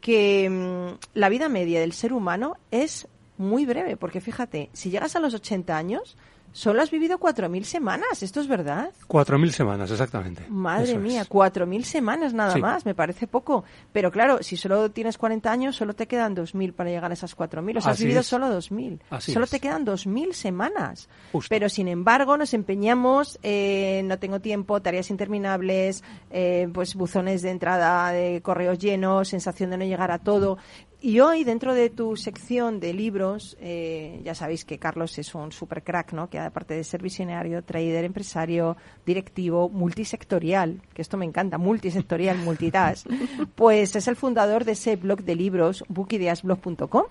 [0.00, 5.16] que mm, la vida media del ser humano es muy breve, porque fíjate, si llegas
[5.16, 6.16] a los 80 años,
[6.52, 8.90] solo has vivido 4.000 semanas, ¿esto es verdad?
[9.06, 10.44] Cuatro mil semanas, exactamente.
[10.48, 11.00] Madre Eso es.
[11.00, 12.60] mía, cuatro mil semanas nada Sí.
[12.60, 13.64] más, me parece poco.
[13.92, 17.36] Pero claro, si solo tienes 40 años, solo te quedan 2.000 para llegar a esas
[17.36, 17.78] 4.000.
[17.78, 18.26] O sea, has vivido es.
[18.26, 19.00] solo 2.000.
[19.10, 19.50] Así Solo es.
[19.50, 21.08] te quedan 2.000 semanas.
[21.32, 21.48] Justo.
[21.48, 27.50] Pero sin embargo, nos empeñamos, eh, no tengo tiempo, tareas interminables, eh, pues buzones de
[27.50, 30.58] entrada de correos llenos, sensación de no llegar a todo.
[31.02, 35.50] Y hoy, dentro de tu sección de libros, eh, ya sabéis que Carlos es un
[35.50, 36.28] super crack, ¿no?
[36.28, 43.06] Que aparte de ser visionario, trader, empresario, directivo, multisectorial, que esto me encanta, multisectorial, multitask,
[43.54, 47.04] pues es el fundador de ese blog de libros, bookideasblog.com,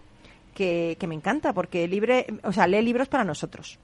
[0.53, 3.79] que, que me encanta porque libre, o sea, lee libros para nosotros.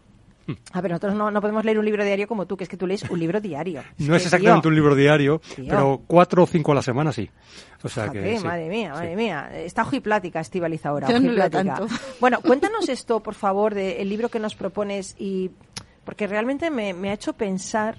[0.74, 2.78] A ver, nosotros no, no podemos leer un libro diario como tú, que es que
[2.78, 3.82] tú lees un libro diario.
[3.98, 5.66] No es exactamente tío, un libro diario, Tío.
[5.68, 7.30] pero cuatro o cinco a la semana sí.
[7.84, 8.44] O sea que sí.
[8.46, 8.94] madre mía, Sí.
[8.94, 9.50] madre mía.
[9.54, 11.08] Está ojiplática, Estivaliz ahora.
[11.10, 11.88] Yo no tanto.
[12.20, 15.52] Bueno, cuéntanos esto, por favor, del libro que nos propones y
[16.04, 17.98] porque realmente me, me ha hecho pensar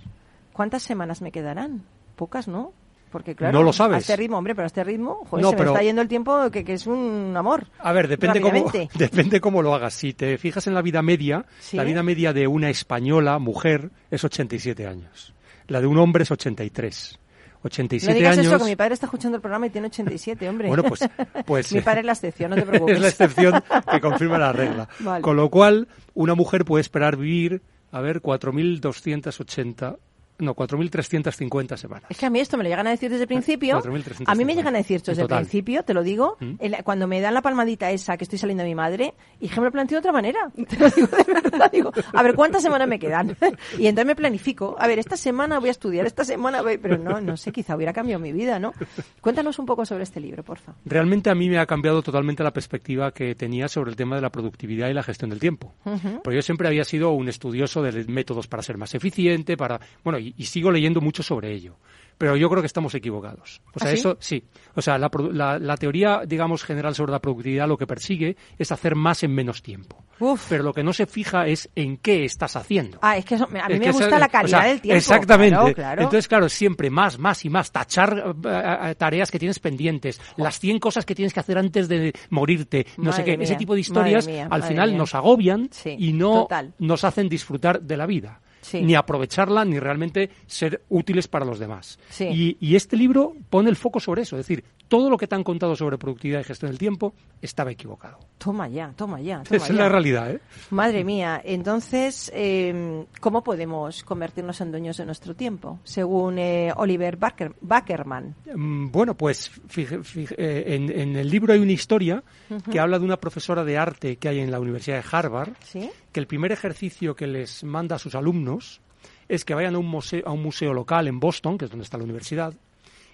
[0.53, 1.83] cuántas semanas me quedarán.
[2.15, 2.73] Pocas, ¿no?
[3.11, 3.97] Porque claro, No lo sabes.
[3.97, 6.03] a este ritmo, hombre, pero a este ritmo, joder, No, se pero- me está yendo
[6.03, 7.67] el tiempo que, que es un amor.
[7.79, 9.95] A ver, depende cómo, depende cómo lo hagas.
[9.95, 11.77] Si te fijas en la vida media, Sí.
[11.77, 15.33] la vida media de una española, mujer, es 87 años.
[15.69, 17.19] La de un hombre es 83.
[17.63, 18.47] No 87 digas años.
[18.53, 20.69] eso, que mi padre está escuchando el programa y tiene 87, hombre.
[20.69, 21.01] Bueno, pues,
[21.47, 22.95] pues mi padre es la excepción, no te preocupes.
[22.97, 24.89] es la excepción que confirma la regla.
[25.01, 25.23] Vale.
[25.23, 29.97] Con lo cual, una mujer puede esperar vivir, a ver, 4.280,
[30.39, 32.05] no, 4.350 semanas.
[32.11, 33.81] Es que a mí esto me lo llegan a decir desde el principio.
[33.81, 34.25] 4.350.
[34.27, 36.37] A mí me llegan a decir esto desde el principio, te lo digo.
[36.41, 36.55] ¿Mm?
[36.59, 39.49] en la- cuando me dan la palmadita esa que estoy saliendo de mi madre, y
[39.49, 40.51] que me lo planteo de otra manera.
[40.69, 41.71] Te lo digo de verdad.
[41.73, 43.37] Digo, a ver, ¿cuántas semanas me quedan?
[43.79, 44.77] Y entonces me planifico.
[44.79, 46.79] A ver, esta semana voy a estudiar, esta semana voy...
[46.79, 48.73] Pero no, no sé, quizá hubiera cambiado mi vida, ¿no?
[49.21, 50.75] Cuéntanos un poco sobre este libro, porfa.
[50.85, 54.23] Realmente a mí me ha cambiado totalmente la perspectiva que tenía sobre el tema de
[54.23, 55.75] la productividad y la gestión del tiempo.
[56.23, 60.19] Porque yo siempre había sido un estudioso de métodos para ser más eficiente, para bueno,
[60.29, 61.77] y, y sigo leyendo mucho sobre ello.
[62.19, 63.61] Pero yo creo que estamos equivocados.
[63.75, 63.99] O sea, ¿Ah, sí?
[63.99, 64.43] eso sí.
[64.75, 68.73] O sea, la, la- la teoría, digamos, general sobre la productividad lo que persigue es
[68.73, 70.03] hacer más en menos tiempo.
[70.19, 70.47] Uf.
[70.49, 72.99] Pero lo que no se fija es en qué estás haciendo.
[73.03, 74.81] Ah, es que eso- a mí Es me gusta esa- la calidad o sea, del
[74.81, 74.97] tiempo.
[74.97, 75.57] Exactamente.
[75.59, 76.03] Claro, claro.
[76.05, 77.71] Entonces, claro, siempre más, más y más.
[77.71, 81.87] Tachar eh, eh, tareas que tienes pendientes, las 100 cosas que tienes que hacer antes
[81.87, 83.37] de morirte, no sé qué.
[83.39, 84.99] Ese tipo de historias mía, al final mía.
[84.99, 86.73] nos agobian Sí, y no total.
[86.79, 88.41] nos hacen disfrutar de la vida.
[88.67, 88.83] Sí.
[88.83, 92.01] Ni aprovecharla, ni realmente ser útiles para los demás.
[92.09, 92.25] Sí.
[92.25, 94.37] Y, y este libro pone el foco sobre eso.
[94.37, 97.71] Es decir, todo lo que te han contado sobre productividad y gestión del tiempo estaba
[97.73, 98.19] equivocado.
[98.39, 99.43] Toma ya, toma ya.
[99.43, 100.41] Toma Esa es la realidad, ¿eh?
[100.71, 105.81] Madre mía, entonces, eh, ¿cómo podemos convertirnos en dueños de nuestro tiempo?
[105.85, 108.35] Según eh, Oliver Baker- Backerman.
[108.55, 112.23] Mm, Bueno, pues fije- fije- eh, en, en el libro hay una historia
[112.71, 115.91] que habla de una profesora de arte que hay en la Universidad de Harvard, ¿Sí?
[116.13, 118.81] que el primer ejercicio que les manda a sus alumnos
[119.29, 121.83] es que vayan a un museo, a un museo local en Boston, que es donde
[121.83, 122.55] está la universidad,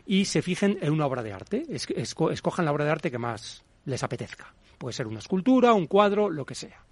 [0.06, 3.10] y se fijen en una obra de arte, Es- esco- escojan la obra de arte
[3.10, 4.52] que más les apetezca.
[4.78, 6.84] Puede ser una escultura, un cuadro, lo que sea.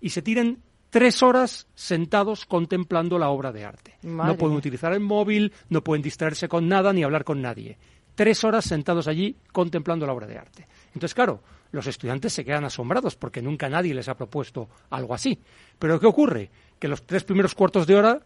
[0.00, 3.96] Y se tiren tres horas sentados contemplando la obra de arte.
[4.02, 7.78] Madre no pueden utilizar el móvil, no pueden distraerse con nada ni hablar con nadie.
[8.14, 10.66] tres horas sentados allí contemplando la obra de arte.
[10.88, 15.38] Entonces, claro, los estudiantes se quedan asombrados porque nunca nadie les ha propuesto algo así.
[15.78, 16.50] Pero ¿qué ocurre?
[16.80, 18.20] Que los tres primeros cuartos de hora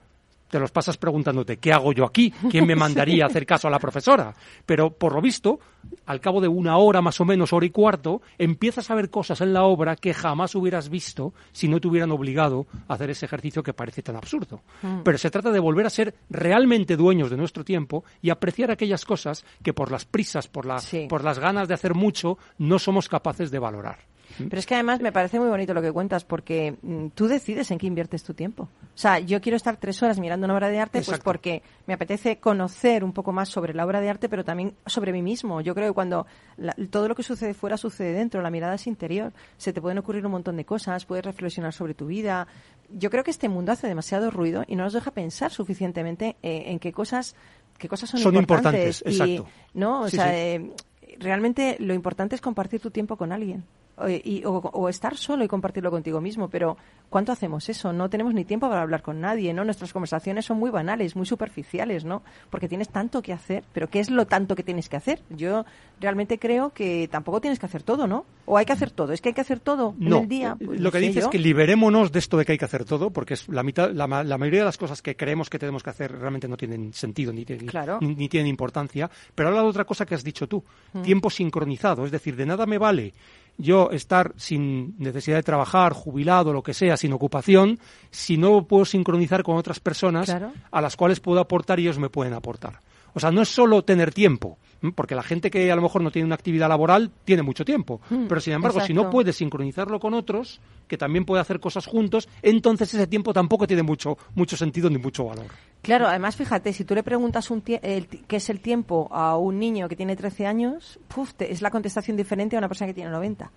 [0.53, 3.71] te los pasas preguntándote qué hago yo aquí, quién me mandaría a hacer caso a
[3.71, 4.35] la profesora.
[4.67, 5.59] Pero por lo visto,
[6.05, 9.41] al cabo de una hora más o menos, hora y cuarto, empiezas a ver cosas
[9.41, 13.25] en la obra que jamás hubieras visto si no te hubieran obligado a hacer ese
[13.25, 14.61] ejercicio que parece tan absurdo.
[15.03, 19.07] Pero se trata de volver a ser realmente dueños de nuestro tiempo y apreciar aquellas
[19.07, 21.07] cosas que por las prisas, por, la, Sí.
[21.09, 24.12] por las ganas de hacer mucho, no somos capaces de valorar.
[24.49, 27.71] Pero es que además me parece muy bonito lo que cuentas porque mm, tú decides
[27.71, 28.65] en qué inviertes tu tiempo.
[28.65, 31.95] O sea, yo quiero estar tres horas mirando una obra de arte pues porque me
[31.95, 35.61] apetece conocer un poco más sobre la obra de arte, pero también sobre mí mismo.
[35.61, 36.27] Yo creo que cuando
[36.57, 39.33] la- todo lo que sucede fuera sucede dentro, la mirada es interior.
[39.57, 42.47] Se te pueden ocurrir un montón de cosas, puedes reflexionar sobre tu vida.
[42.91, 46.65] Yo creo que este mundo hace demasiado ruido y no nos deja pensar suficientemente eh,
[46.67, 47.35] en qué cosas
[47.79, 49.47] qué cosas son, Son importantes, y, exacto.
[49.75, 50.33] no, o Sí, sea, sí.
[50.37, 50.71] eh,
[51.19, 53.65] realmente lo importante es compartir tu tiempo con alguien.
[54.03, 56.77] O, y- o- o estar solo y compartirlo contigo mismo, pero
[57.11, 57.93] ¿cuánto hacemos eso?
[57.93, 59.65] No tenemos ni tiempo para hablar con nadie, ¿no?
[59.65, 62.23] Nuestras conversaciones son muy banales, muy superficiales, ¿no?
[62.51, 65.23] Porque tienes tanto que hacer, pero ¿qué es lo tanto que tienes que hacer?
[65.31, 65.65] Yo
[66.01, 68.25] realmente creo que tampoco tienes que hacer todo, ¿no?
[68.45, 70.57] O hay que hacer todo, es que hay que hacer todo No, en el día.
[70.57, 72.65] Pues lo no que sé dice es que liberémonos de esto de que hay que
[72.65, 75.59] hacer todo, porque es la, mitad, la, la mayoría de las cosas que creemos que
[75.59, 77.99] tenemos que hacer realmente no tienen sentido ni, tienen- Claro.
[78.01, 79.09] ni, ni tienen importancia.
[79.35, 81.03] Pero habla de otra cosa que has dicho tú, Mm.
[81.03, 83.15] tiempo sincronizado, es decir, de nada me vale
[83.63, 87.79] yo estar sin necesidad de trabajar, jubilado, lo que sea, sin ocupación,
[88.11, 90.53] si no puedo sincronizar con otras personas Claro.
[90.71, 92.81] a las cuales puedo aportar y ellos me pueden aportar.
[93.15, 94.59] O sea, no es solo tener tiempo,
[94.95, 98.01] porque la gente que a lo mejor no tiene una actividad laboral tiene mucho tiempo,
[98.09, 101.87] Mm, pero sin embargo, si no puedes sincronizarlo con otros, que también puede hacer cosas
[101.87, 105.47] juntos, entonces ese tiempo tampoco tiene mucho, mucho sentido ni mucho valor.
[105.83, 109.59] Claro, además, fíjate, si tú le preguntas un el qué es el tiempo a un
[109.59, 112.95] niño que tiene 13 años, puf, te- es la contestación diferente a una persona que
[112.95, 113.51] tiene 90.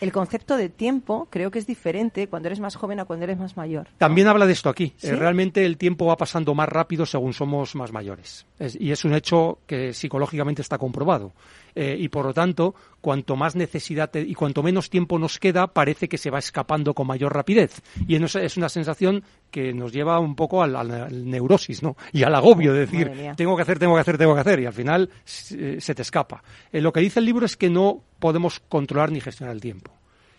[0.00, 3.38] El concepto de tiempo creo que es diferente cuando eres más joven a cuando eres
[3.38, 3.88] más mayor.
[3.98, 4.94] También habla de esto aquí.
[4.96, 5.08] ¿Sí?
[5.08, 8.46] Eh, realmente el tiempo va pasando más rápido según somos más mayores.
[8.58, 11.32] Es- y es un hecho que psicológicamente está comprobado.
[11.74, 15.68] Eh, y por lo tanto, cuanto más necesidad te- y cuanto menos tiempo nos queda,
[15.68, 17.80] parece que se va escapando con mayor rapidez.
[18.08, 21.96] Y es una sensación que nos lleva un poco al, neurosis, ¿no?
[22.12, 24.60] Y al agobio de decir, tengo que hacer, tengo que hacer, tengo que hacer.
[24.60, 26.42] Y al final se, se te escapa.
[26.72, 29.92] Eh, lo que dice el libro es que no podemos controlar ni gestionar el tiempo.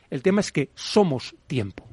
[0.09, 1.85] El tema es que somos tiempo.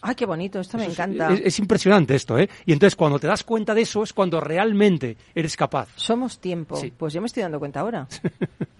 [0.00, 1.32] Ay, qué bonito, esto me Eso es- encanta.
[1.34, 2.48] Es, es impresionante esto, ¿eh?
[2.66, 5.88] Y entonces cuando te das cuenta de eso es cuando realmente eres capaz.
[5.96, 6.76] Somos tiempo.
[6.76, 6.92] Sí.
[6.96, 8.06] Pues yo me estoy dando cuenta ahora.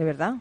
[0.00, 0.36] De verdad.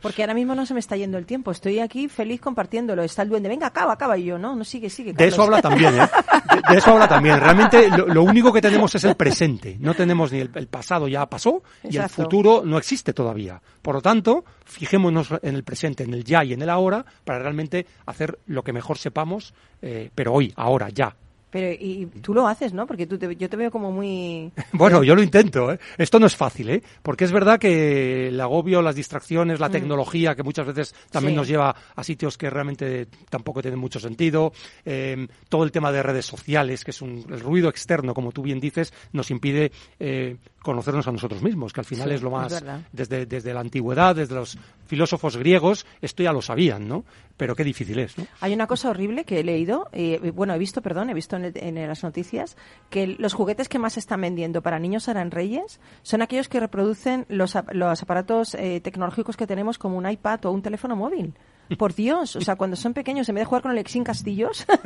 [0.00, 1.50] Porque ahora mismo no se me está yendo el tiempo.
[1.50, 3.02] Estoy aquí feliz compartiéndolo.
[3.02, 3.50] Está el duende.
[3.50, 4.16] Venga, acaba, acaba.
[4.16, 5.12] Y yo, no, no sigue, sigue.
[5.12, 6.08] De eso habla también, ¿eh?
[6.54, 7.38] De, de eso habla también.
[7.38, 9.76] Realmente lo, lo único que tenemos es el presente.
[9.78, 13.60] No tenemos ni el, el pasado ya pasó y el futuro no existe todavía.
[13.82, 17.40] Por lo tanto, fijémonos en el presente, en el ya y en el ahora para
[17.40, 21.14] realmente hacer lo que mejor sepamos, eh, pero hoy, ahora, ya.
[21.54, 22.84] Pero y tú lo haces, ¿no?
[22.84, 24.50] Porque tú te- yo te veo como muy...
[24.72, 25.78] Bueno, yo lo intento, ¿eh?
[25.96, 26.82] Esto no es fácil, ¿eh?
[27.00, 31.36] Porque es verdad que el agobio, las distracciones, la tecnología, que muchas veces también Mm.
[31.36, 31.36] Sí.
[31.36, 34.52] nos lleva a sitios que realmente tampoco tienen mucho sentido,
[34.84, 38.42] eh, todo el tema de redes sociales, que es un, el ruido externo, como tú
[38.42, 42.30] bien dices, nos impide eh, conocernos a nosotros mismos, que al final Sí, es lo
[42.32, 47.04] más, desde, desde la antigüedad, desde los filósofos griegos, esto ya lo sabían, ¿no?
[47.36, 48.26] Pero qué difícil es, ¿no?
[48.40, 51.44] Hay una cosa horrible que he leído, eh, bueno, he visto, perdón, he visto en,
[51.46, 52.56] el- en las noticias,
[52.90, 56.58] que los juguetes que más se están vendiendo para niños en Reyes son aquellos que
[56.60, 61.34] reproducen los, los aparatos eh, tecnológicos que tenemos como un iPad o un teléfono móvil.
[61.78, 64.66] Por Dios, o sea, cuando son pequeños, en vez de jugar con el Exin Castillos,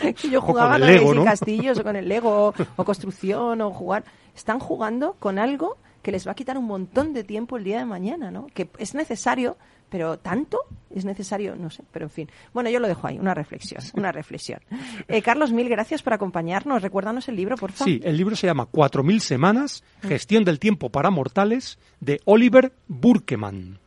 [0.20, 1.24] que yo O con jugaba con el Lego, Exin ¿no?
[1.24, 4.04] Castillos o con el Lego o construcción o jugar,
[4.38, 7.78] están jugando con algo que les va a quitar un montón de tiempo el día
[7.78, 8.46] de mañana, ¿no?
[8.54, 9.56] Que es necesario,
[9.90, 10.58] pero tanto
[10.94, 12.30] es necesario, no sé, pero en fin.
[12.54, 14.60] Bueno, yo lo dejo ahí, una reflexión, una reflexión.
[15.08, 16.82] Eh, Carlos, mil gracias por acompañarnos.
[16.82, 17.92] Recuérdanos el libro, por favor.
[17.92, 23.78] Sí, el libro se llama 4.000 semanas, gestión del tiempo para mortales, de Oliver Burkeman.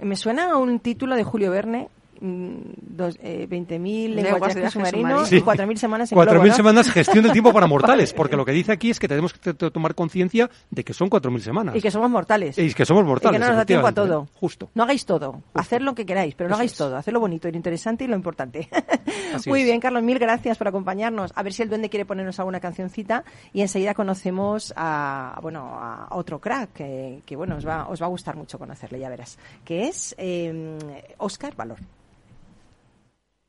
[0.00, 1.88] Me suena a un título de Julio Verne.
[2.20, 5.36] Mm, dos- eh, 20.000 Lenguas lenguas de submarinos submarino.
[5.36, 6.54] y 4.000 semanas en 4.000 globo, ¿no?
[6.54, 9.54] semanas gestión del tiempo para mortales, porque lo que dice aquí es que tenemos que
[9.54, 11.76] tomar conciencia de que son 4.000 semanas.
[11.76, 12.58] Y que somos mortales.
[12.58, 14.28] Y que somos mortales, Y que no nos da tiempo a todo.
[14.34, 14.70] Justo.
[14.74, 15.42] No hagáis todo.
[15.54, 16.78] Haced lo que queráis, pero no Eso hagáis es.
[16.78, 16.96] todo.
[16.96, 18.68] Haced lo bonito, lo interesante y lo importante.
[19.34, 19.66] Así Muy es.
[19.66, 21.32] bien, Carlos, mil gracias por acompañarnos.
[21.34, 26.08] A ver si el duende quiere ponernos alguna cancioncita y enseguida conocemos a, bueno, a
[26.12, 29.38] otro crack que, que, bueno, os va, os va a gustar mucho conocerle, ya verás,
[29.64, 30.78] que es eh,
[31.18, 31.78] Oscar Valor.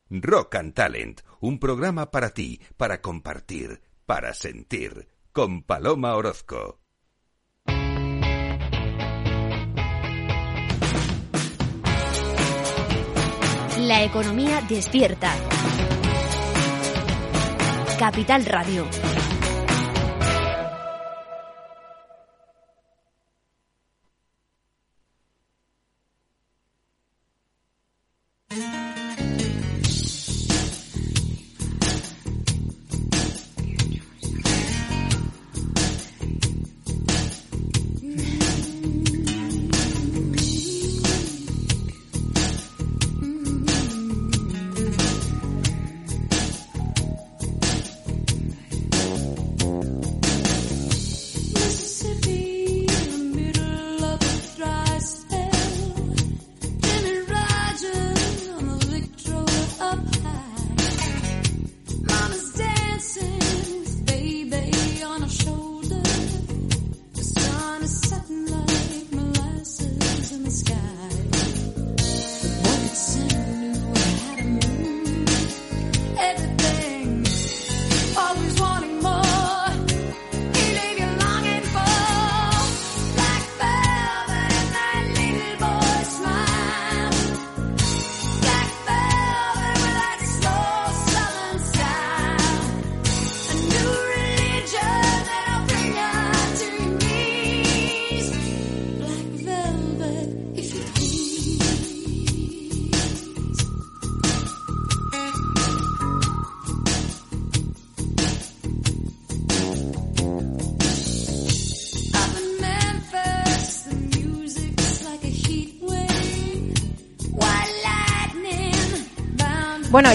[0.10, 6.80] Rock and Talent, un programa para ti, para compartir, para sentir, con Paloma Orozco.
[13.80, 15.34] La economía despierta.
[17.98, 18.86] Capital Radio.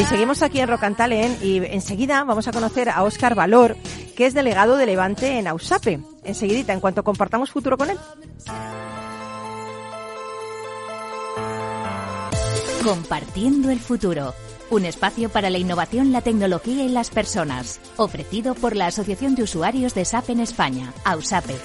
[0.00, 3.76] Y seguimos aquí en Talent y enseguida vamos a conocer a Óscar Valor,
[4.16, 6.00] que es delegado de Levante en Ausape.
[6.24, 7.98] Enseguidita, en cuanto compartamos futuro con él.
[12.82, 14.32] Compartiendo el futuro.
[14.70, 17.78] Un espacio para la innovación, la tecnología y las personas.
[17.96, 21.56] Ofrecido por la Asociación de Usuarios de SAP en España, AUSAPE.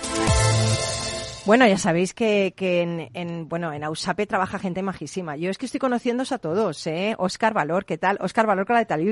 [1.46, 5.36] Bueno, ya sabéis que, que en, en, bueno, en Ausape trabaja gente majísima.
[5.36, 7.14] Yo es que estoy conociéndoos a todos, ¿eh?
[7.20, 8.18] Óscar Valor, ¿qué tal?
[8.20, 8.66] Óscar Valor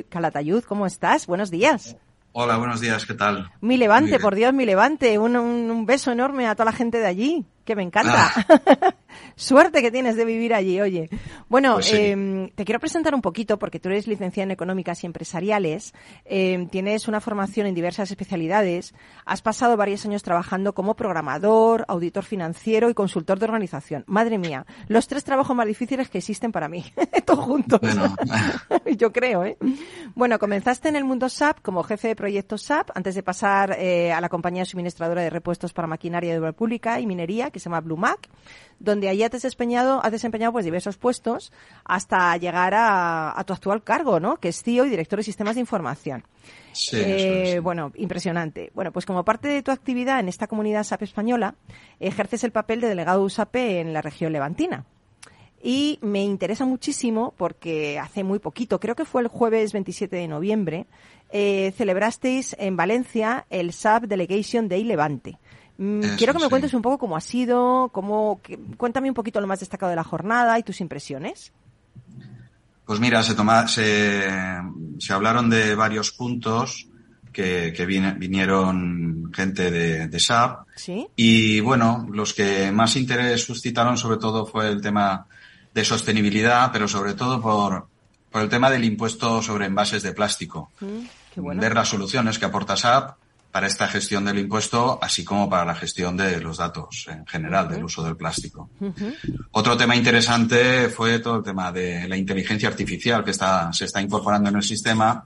[0.09, 1.27] Calatayud, ¿cómo estás?
[1.27, 1.95] Buenos días.
[2.31, 3.51] Hola, buenos días, ¿qué tal?
[3.61, 5.19] Mi levante, por Dios, mi levante.
[5.19, 8.31] Un, un- un beso enorme a toda la gente de allí, que me encanta.
[9.35, 11.09] Suerte que tienes de vivir allí, oye.
[11.49, 11.75] Bueno.
[11.75, 11.95] Pues sí.
[11.97, 15.93] eh, te quiero presentar un poquito porque tú eres licenciada en Económicas y Empresariales,
[16.25, 18.93] eh, tienes una formación en diversas especialidades,
[19.25, 24.03] has pasado varios años trabajando como programador, auditor financiero y consultor de organización.
[24.07, 26.85] Madre mía, los tres trabajos más difíciles que existen para mí,
[27.25, 27.79] todos juntos.
[27.81, 28.15] Bueno,
[28.97, 29.57] Yo creo, ¿eh?
[30.15, 34.11] Bueno, comenzaste en el mundo SAP como jefe de proyectos SAP antes de pasar eh,
[34.11, 37.65] a la compañía suministradora de repuestos para maquinaria de obra pública y minería que se
[37.65, 38.29] llama Blumac,
[38.79, 41.51] donde allí has desempeñado, has desempeñado pues diversos puestos
[41.85, 44.37] hasta llegar a, a tu actual cargo, ¿no?
[44.37, 46.23] Que es CEO y director de sistemas de información.
[46.71, 47.63] sí, Eh, eso es.
[47.63, 48.71] Bueno, impresionante.
[48.73, 51.55] Bueno, pues como parte de tu actividad en esta comunidad SAP española,
[51.99, 54.85] ejerces el papel de delegado de USAP en la región levantina.
[55.65, 60.27] Y me interesa muchísimo porque hace muy poquito, creo que fue el jueves 27 de
[60.27, 60.87] noviembre,
[61.29, 65.39] eh, celebrasteis en Valencia el SAP Delegation Day Levante.
[65.77, 66.49] Mm, Eso, Quiero que me sí.
[66.49, 69.95] cuentes un poco cómo ha sido, cómo, que- cuéntame un poquito lo más destacado de
[69.95, 71.51] la jornada y tus impresiones.
[72.85, 74.27] Pues mira, se, toma, se,
[74.99, 76.87] se hablaron de varios puntos
[77.31, 81.07] que, que vine- vinieron gente de, de SAP ¿Sí?
[81.15, 85.25] y bueno, los que más interés suscitaron sobre todo fue el tema
[85.73, 87.87] de sostenibilidad, pero sobre todo por,
[88.29, 90.69] por el tema del impuesto sobre envases de plástico.
[90.81, 90.99] Mm,
[91.33, 91.61] qué bueno.
[91.61, 93.15] Ver las soluciones que aporta SAP
[93.53, 97.69] para esta gestión del impuesto, así como para la gestión de los datos en general
[97.69, 98.71] del uso del plástico.
[99.51, 104.01] Otro tema interesante fue todo el tema de la inteligencia artificial que está, se está
[104.01, 105.23] incorporando en el sistema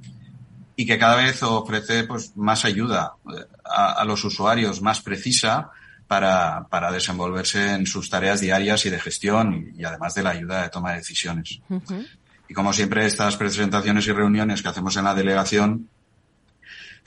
[0.76, 5.72] y que cada vez ofrece pues, más ayuda eh, a, a los usuarios, más precisa
[6.06, 10.32] para, para desenvolverse en sus tareas diarias y de gestión y, y además de la
[10.32, 11.62] ayuda de toma de decisiones.
[12.50, 15.90] Y como siempre, estas presentaciones y reuniones que hacemos en la delegación,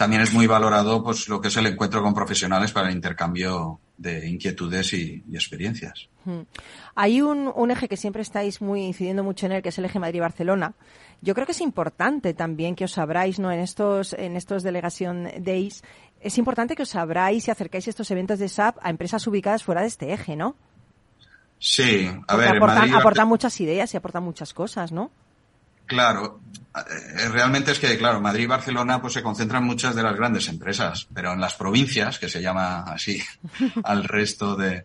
[0.01, 3.81] también es muy valorado pues lo que es el encuentro con profesionales para el intercambio
[3.99, 6.09] de inquietudes y- y experiencias.
[6.95, 9.85] Hay un, un eje que siempre estáis muy incidiendo mucho en él, que es el
[9.85, 10.73] eje Madrid-Barcelona.
[11.21, 13.53] Yo creo que es importante también que os abráis, ¿no?
[13.53, 15.83] En estos, en estos Delegation Days,
[16.23, 19.83] es importante que os abráis y acercáis estos eventos de SAP a empresas ubicadas fuera
[19.83, 20.57] de este eje, ¿no?
[21.59, 25.11] Sí, a Porque ver, aportan, Madrid, aportan muchas ideas y aportan muchas cosas, ¿no?
[25.91, 26.41] Claro,
[26.76, 30.49] eh, realmente es que, claro, Madrid y Barcelona pues se concentran muchas de las grandes
[30.49, 33.20] empresas, pero en las provincias, que se llama así
[33.84, 34.84] al resto de,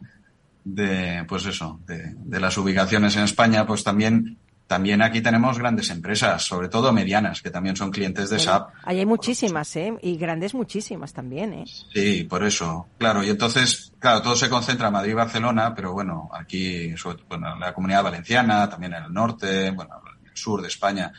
[0.63, 5.91] de pues eso, de, de las ubicaciones en España, pues también también aquí tenemos grandes
[5.91, 8.69] empresas, sobre todo medianas, que también son clientes de SAP.
[8.83, 9.93] Ahí hay muchísimas, ¿eh?
[10.01, 11.65] Y grandes muchísimas también, ¿eh?
[11.93, 13.23] Sí, por eso, claro.
[13.23, 16.95] Y entonces, claro, todo se concentra en Madrid y Barcelona, pero bueno, aquí,
[17.29, 20.01] bueno, en la comunidad valenciana, también en el norte, bueno,
[20.35, 21.11] sur de España.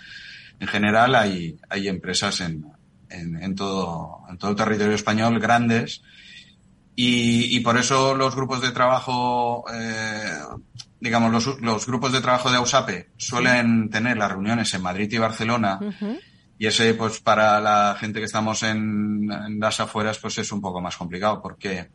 [0.61, 2.65] En general hay, hay empresas en,
[3.11, 6.03] en, en todo, en todo el territorio español grandes
[6.95, 10.39] y, y por eso los grupos de trabajo, eh,
[11.01, 15.19] digamos, los, los grupos de trabajo de AUSAPE suelen tener las reuniones en Madrid y
[15.19, 15.79] Barcelona.
[16.59, 20.63] Y ese, pues para la gente que estamos en, en las afueras, pues es un
[20.63, 21.91] poco más complicado porque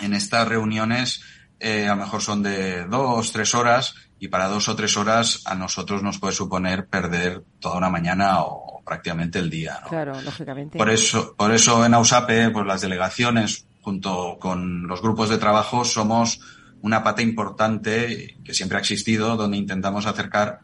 [0.00, 1.22] en estas reuniones
[1.60, 5.42] eh, a lo mejor son de dos, tres horas y para dos o tres horas
[5.44, 9.78] a nosotros nos puede suponer perder toda una mañana o prácticamente el día.
[9.82, 9.88] ¿no?
[9.88, 10.78] Claro, lógicamente.
[10.78, 15.84] Por eso, por eso en AUSAPE, pues las delegaciones junto con los grupos de trabajo
[15.84, 16.40] somos
[16.82, 20.60] una pata importante que siempre ha existido donde intentamos acercar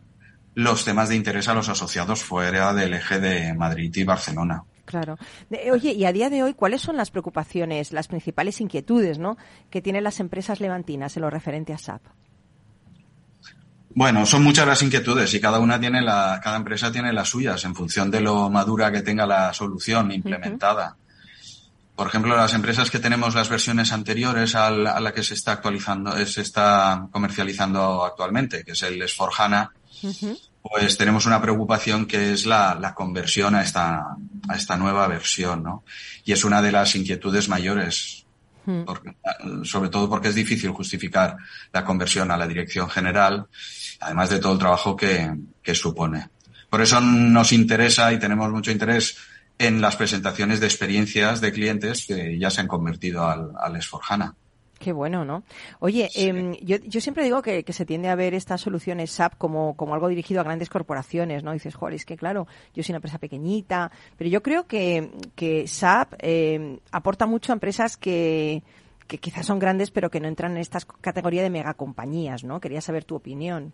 [0.55, 4.65] los temas de interés a los asociados fuera del eje de Madrid y Barcelona.
[4.85, 5.17] Claro.
[5.73, 9.37] Oye, y a día de hoy, ¿cuáles son las preocupaciones, las principales inquietudes, ¿no?
[9.71, 12.03] que tienen las empresas levantinas en lo referente a SAP?
[13.95, 17.65] Bueno, son muchas las inquietudes y cada una tiene la, cada empresa tiene las suyas
[17.65, 20.97] en función de lo madura que tenga la solución implementada.
[21.95, 26.17] Por ejemplo, las empresas que tenemos las versiones anteriores a la que se está actualizando,
[26.17, 29.71] eh, se está comercializando actualmente, que es el S4HANA,
[30.03, 30.37] Ujú.
[30.61, 34.17] pues tenemos una preocupación que es la, la conversión a esta,
[34.49, 35.85] a esta nueva versión, ¿no?
[36.25, 38.27] Y es una de las inquietudes mayores,
[38.85, 39.15] porque-
[39.63, 41.37] sobre todo porque es difícil justificar
[41.73, 43.47] la conversión a la dirección general,
[44.01, 46.29] además de todo el trabajo que, que supone.
[46.71, 49.17] Por eso nos interesa y tenemos mucho interés
[49.59, 54.35] en las presentaciones de experiencias de clientes que ya se han convertido al, al S4HANA.
[54.79, 55.45] Qué bueno, ¿no?
[55.79, 59.39] Oye, em, yo, yo siempre digo que, que se tiende a ver estas soluciones SAP
[59.39, 61.53] como, como algo dirigido a grandes corporaciones, ¿no?
[61.53, 65.67] Dices, joder, es que claro, yo soy una empresa pequeñita, pero yo creo que, que
[65.69, 68.63] SAP em, aporta mucho a empresas que,
[69.07, 72.61] que quizás son grandes, pero que no entran en esta categoría de megacompañías, ¿no?
[72.61, 73.73] Quería saber tu opinión.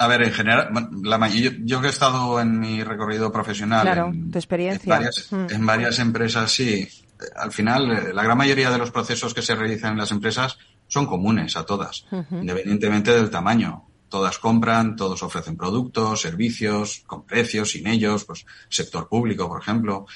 [0.00, 0.70] A ver, en general,
[1.02, 4.84] la, yo, yo que he estado en mi recorrido profesional Claro, en, tu experiencia.
[4.94, 5.46] en varias, Mm.
[5.50, 6.88] en varias empresas, sí.
[7.36, 10.56] Al final, eh, la gran mayoría de los procesos que se realizan en las empresas
[10.86, 13.84] son comunes a todas, independientemente del tamaño.
[14.08, 20.06] Todas compran, todos ofrecen productos, servicios, con precios, sin ellos, pues sector público, por ejemplo.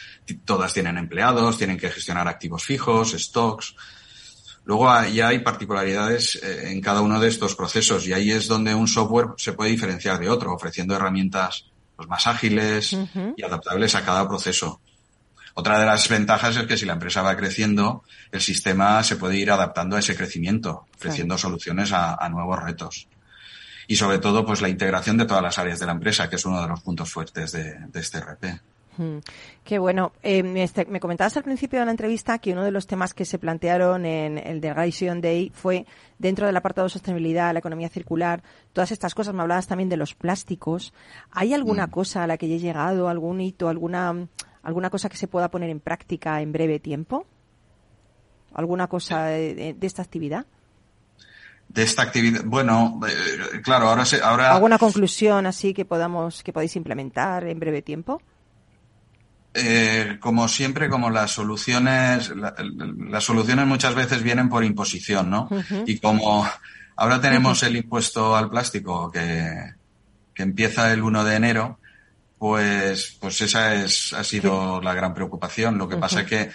[0.46, 3.74] Todas tienen empleados, tienen que gestionar activos fijos, stocks.
[4.64, 8.46] Luego hay- ya hay particularidades eh, en cada uno de estos procesos y ahí es
[8.48, 12.92] donde un software se puede diferenciar de otro, ofreciendo herramientas pues, más ágiles
[13.36, 14.80] y adaptables a cada proceso.
[15.54, 19.36] Otra de las ventajas es que si la empresa va creciendo, el sistema se puede
[19.36, 23.06] ir adaptando a ese crecimiento, ofreciendo soluciones a, a nuevos retos.
[23.88, 26.44] Y sobre todo, pues la integración de todas las áreas de la empresa, que es
[26.46, 28.60] uno de los puntos fuertes de, de este RP.
[28.98, 29.18] Mm,
[29.64, 30.12] Qué bueno.
[30.22, 33.14] Eh, me, este- me comentabas al principio de la entrevista que uno de los temas
[33.14, 35.86] que se plantearon en el Delegation Day fue
[36.18, 38.42] dentro del apartado de sostenibilidad, la economía circular,
[38.74, 39.32] todas estas cosas.
[39.34, 40.92] Me hablabas también de los plásticos.
[41.30, 41.90] ¿Hay alguna Mm.
[41.90, 44.28] cosa a la que haya llegado, algún hito, alguna,
[44.62, 47.26] alguna cosa que se pueda poner en práctica en breve tiempo?
[48.54, 50.44] ¿Alguna cosa de, de- de esta actividad?
[51.68, 56.52] De esta actividad, bueno, eh, claro, ahora se, ahora ¿Alguna conclusión así que podamos, que
[56.52, 58.20] podáis implementar en breve tiempo?
[59.54, 62.54] Eh, como siempre, como las soluciones, la-
[63.10, 65.48] las soluciones muchas veces vienen por imposición, ¿no?
[65.86, 66.48] Y como
[66.96, 69.74] ahora tenemos el impuesto al plástico que,
[70.34, 71.78] que empieza el 1 de enero,
[72.38, 75.76] pues, pues esa es, ha sido la gran preocupación.
[75.78, 76.50] Lo que pasa es que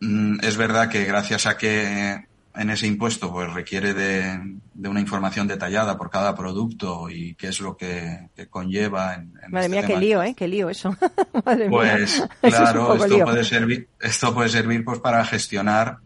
[0.00, 2.26] mm, es verdad que gracias a que
[2.56, 7.48] en ese impuesto pues requiere de, de una información detallada por cada producto y qué
[7.48, 10.00] es lo que, que conlleva en, en Madre este mía, qué tema.
[10.00, 10.34] lío, ¿eh?
[10.34, 10.96] Qué lío eso.
[11.44, 11.68] Madre.
[11.68, 13.24] Pues claro, esto lío.
[13.24, 15.98] puede servir, esto puede servir pues para gestionar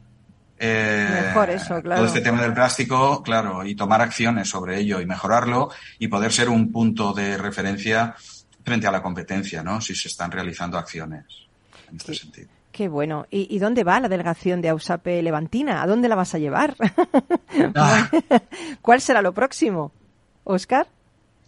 [0.63, 1.97] eh, Mejor eso, claro.
[2.03, 6.33] todo este tema del plástico, claro, y tomar acciones sobre ello y mejorarlo y poder
[6.33, 8.15] ser un punto de referencia
[8.63, 9.81] frente a la competencia, ¿no?
[9.81, 11.25] Si se están realizando acciones
[11.89, 12.21] en este Sí.
[12.21, 12.49] sentido.
[12.73, 13.27] Qué bueno.
[13.31, 15.83] ¿Y, y dónde va la delegación de Ausape Levantina?
[15.83, 16.77] ¿A dónde la vas a llevar?
[17.75, 18.09] Ah.
[18.83, 19.93] ¿Cuál será lo próximo?
[20.45, 20.87] ¿Oscar?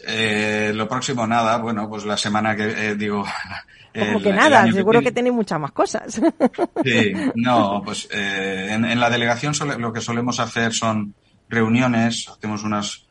[0.05, 3.25] Eh, lo próximo nada, bueno, pues la semana que eh, digo.
[3.95, 5.15] Como el- que nada, seguro que, viene.
[5.15, 6.21] tenéis muchas más cosas.
[6.85, 11.15] Sí, no, pues eh, en, en la delegación sole- lo que solemos hacer son
[11.49, 13.05] reuniones, hacemos unas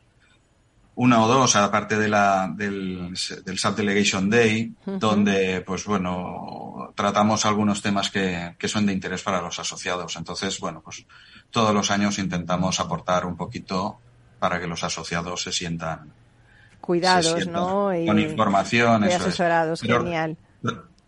[1.02, 3.12] una o dos, aparte de la, del,
[3.44, 9.22] del Sub Delegation Day, donde, pues bueno, tratamos algunos temas que, que son de interés
[9.22, 10.14] para los asociados.
[10.16, 11.04] Entonces, bueno, pues
[11.50, 13.98] todos los años intentamos aportar un poquito
[14.38, 16.12] para que los asociados se sientan
[16.80, 17.94] cuidados, se ¿no?
[17.96, 19.22] Y- con información, y eso es.
[19.26, 20.36] asesorados, Pero genial.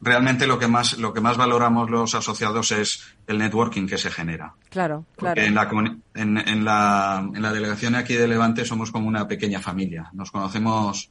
[0.01, 4.11] Realmente lo que más lo que más valoramos los asociados es el networking que se
[4.11, 4.55] genera.
[4.68, 5.34] Claro, claro.
[5.34, 5.70] Porque en la,
[6.14, 10.11] en, en la, en la delegación aquí de Levante somos como una pequeña familia.
[10.12, 11.11] Nos conocemos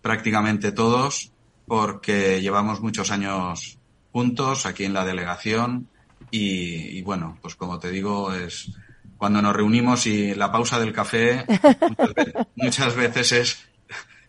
[0.00, 1.32] prácticamente todos
[1.66, 3.78] porque llevamos muchos años
[4.12, 5.88] juntos aquí en la delegación
[6.30, 8.72] y, y bueno, pues como te digo, es
[9.16, 11.46] cuando nos reunimos y la pausa del café
[12.56, 13.71] muchas veces es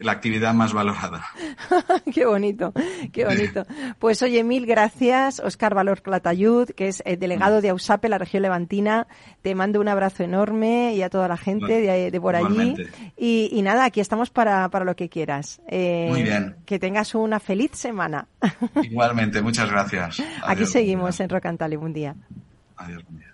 [0.03, 1.23] la actividad más valorada.
[2.13, 2.73] qué bonito,
[3.11, 3.65] qué bonito.
[3.99, 8.43] Pues oye, mil gracias, Oscar Valor Clatayud, que es el delegado de AUSAPE, la región
[8.43, 9.07] levantina.
[9.41, 12.75] Te mando un abrazo enorme y a toda la gente de, de por allí.
[13.17, 15.61] Y, y nada, aquí estamos para, para lo que quieras.
[15.67, 16.57] Eh, Muy bien.
[16.65, 18.27] Que tengas una feliz semana.
[18.83, 20.21] Igualmente, muchas gracias.
[20.45, 22.15] Aquí seguimos en Rocantale un día.
[22.77, 23.03] Adiós.
[23.05, 23.33] buen día.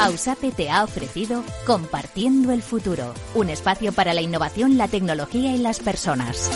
[0.00, 5.58] Ausape te ha ofrecido Compartiendo el Futuro, un espacio para la innovación, la tecnología y
[5.58, 6.48] las personas.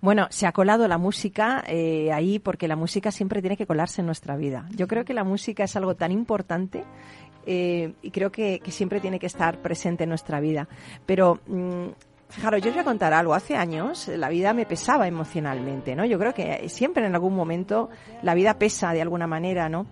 [0.00, 4.00] Bueno, se ha colado la música eh, ahí porque la música siempre tiene que colarse
[4.00, 4.68] en nuestra vida.
[4.74, 6.84] Yo creo que la música es algo tan importante
[7.44, 10.66] eh, y creo que, siempre tiene que estar presente en nuestra vida.
[11.04, 11.88] Pero, mm,
[12.34, 13.34] fijaros, yo os voy a contar algo.
[13.34, 16.04] Hace años eh, la vida me pesaba emocionalmente, ¿no?
[16.04, 17.90] Yo creo que siempre en algún momento
[18.22, 19.86] la vida pesa de alguna manera, ¿no?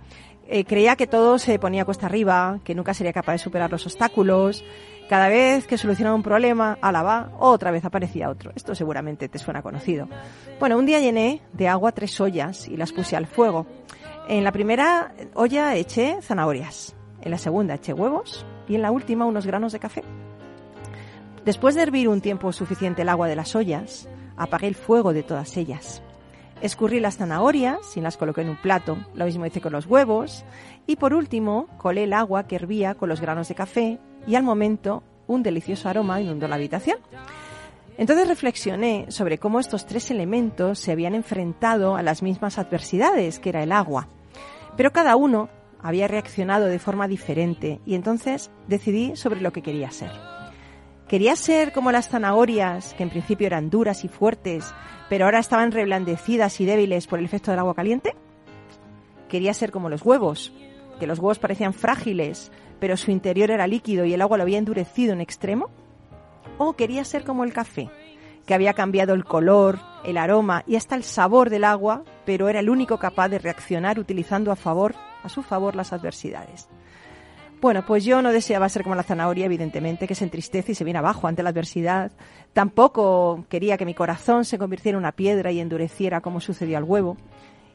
[0.49, 3.86] Eh, creía que todo se ponía cuesta arriba, que nunca sería capaz de superar los
[3.86, 4.64] obstáculos.
[5.09, 8.53] Cada vez que solucionaba un problema, ala va, otra vez aparecía otro.
[8.55, 10.09] Esto seguramente te suena conocido.
[10.59, 13.66] Bueno, un día llené de agua tres ollas y las puse al fuego.
[14.28, 19.26] En la primera olla eché zanahorias, en la segunda eché huevos y en la última
[19.26, 20.03] unos granos de café.
[21.45, 25.24] Después de hervir un tiempo suficiente el agua de las ollas, apagué el fuego de
[25.24, 26.03] todas ellas.
[26.61, 28.97] Escurrí las zanahorias y las coloqué en un plato.
[29.14, 30.45] Lo mismo hice con los huevos.
[30.86, 34.45] Y por último, colé el agua que hervía con los granos de café y al
[34.45, 36.99] momento un delicioso aroma inundó la habitación.
[37.99, 43.49] Entonces reflexioné sobre cómo estos tres elementos se habían enfrentado a las mismas adversidades, que
[43.49, 44.07] era el agua.
[44.76, 45.49] Pero cada uno
[45.82, 50.32] había reaccionado de forma diferente y entonces decidí sobre lo que quería ser.
[51.12, 54.74] Quería ser como las zanahorias, que en principio eran duras y fuertes,
[55.10, 58.16] pero ahora estaban reblandecidas y débiles por el efecto del agua caliente.
[59.28, 60.54] Quería ser como los huevos,
[60.98, 62.50] que los huevos parecían frágiles,
[62.80, 65.68] pero su interior era líquido y el agua lo había endurecido en extremo.
[66.56, 67.90] O quería ser como el café,
[68.46, 72.60] que había cambiado el color, el aroma y hasta el sabor del agua, pero era
[72.60, 76.70] el único capaz de reaccionar utilizando a favor, a su favor las adversidades.
[77.62, 80.82] Bueno, pues yo no deseaba ser como la zanahoria, evidentemente, que se entristece y se
[80.82, 82.10] viene abajo ante la adversidad.
[82.52, 86.82] Tampoco quería que mi corazón se convirtiera en una piedra y endureciera como sucedió al
[86.82, 87.16] huevo.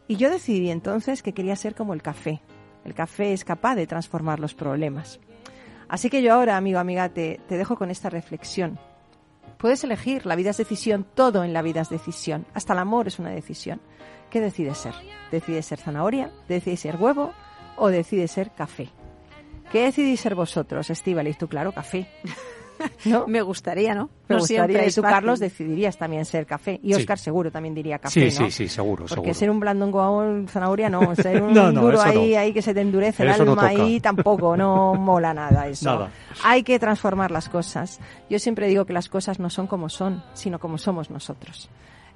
[0.09, 2.41] Y yo decidí entonces que quería ser como el café.
[2.83, 5.21] El café es capaz de transformar los problemas.
[5.87, 8.77] Así que yo ahora, amigo, amiga, te, te dejo con esta reflexión.
[9.57, 13.07] Puedes elegir, la vida es decisión, todo en la vida es decisión, hasta el amor
[13.07, 13.79] es una decisión.
[14.31, 14.95] ¿Qué decides ser?
[15.31, 16.29] ¿Decides ser zanahoria?
[16.49, 17.31] ¿Decides ser huevo?
[17.77, 18.89] ¿O decides ser café?
[19.71, 21.37] ¿Qué decidís ser vosotros, Estíbaliz?
[21.37, 22.07] Tú, claro, café.
[23.05, 23.25] ¿No?
[23.25, 24.03] Me gustaría, ¿no?
[24.29, 24.65] Me No gustaría.
[24.65, 25.15] siempre Y tú, fácil.
[25.15, 26.79] Carlos, decidirías también ser café.
[26.83, 26.99] Y Sí.
[27.01, 28.45] Oscar seguro también diría café, Sí, ¿no?
[28.45, 29.33] sí, sí, seguro, Porque seguro.
[29.33, 32.81] ser un blandongo zanahoria no, ser un No, no, duro ahí, ahí que se te
[32.81, 33.81] endurece el Eso no alma toca.
[33.83, 35.85] ahí tampoco, no mola nada eso.
[35.91, 36.11] Nada.
[36.43, 37.99] Hay que transformar las cosas.
[38.29, 41.69] Yo siempre digo que las cosas no son como son, sino como somos nosotros.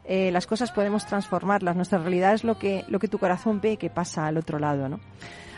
[0.05, 3.77] Eh, las cosas podemos transformarlas, nuestra realidad es lo que, lo que tu corazón ve
[3.77, 4.99] que pasa al otro lado, ¿no?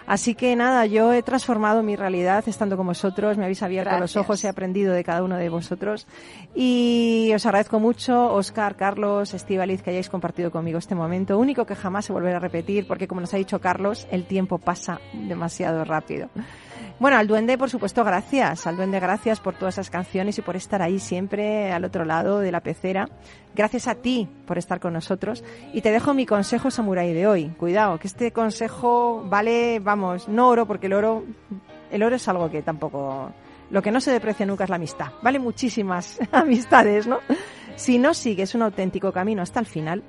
[0.06, 4.16] Así que nada, yo he transformado mi realidad estando con vosotros, me habéis abierto los
[4.18, 6.08] ojos, he aprendido de cada uno de vosotros
[6.56, 11.76] y os agradezco mucho, Oscar, Carlos, Estivaliz, que hayáis compartido conmigo este momento, único que
[11.76, 15.84] jamás se volverá a repetir porque como nos ha dicho Carlos, el tiempo pasa demasiado
[15.86, 16.30] rápido.
[17.04, 18.66] Bueno, al duende, por supuesto, gracias.
[18.66, 22.40] Al duende, gracias por todas esas canciones y por estar ahí siempre al otro lado
[22.40, 23.10] de la pecera.
[23.54, 25.44] Gracias a ti por estar con nosotros.
[25.74, 27.50] Y te dejo mi consejo samurái de hoy.
[27.58, 31.26] Cuidado, que este consejo vale, vamos, no oro, porque el oro,
[31.92, 33.34] el oro es algo que tampoco,
[33.70, 35.08] lo que no se deprecia nunca es la amistad.
[35.22, 37.20] Vale muchísimas amistades, ¿no?
[37.76, 40.04] Si no sigues un auténtico camino hasta el final,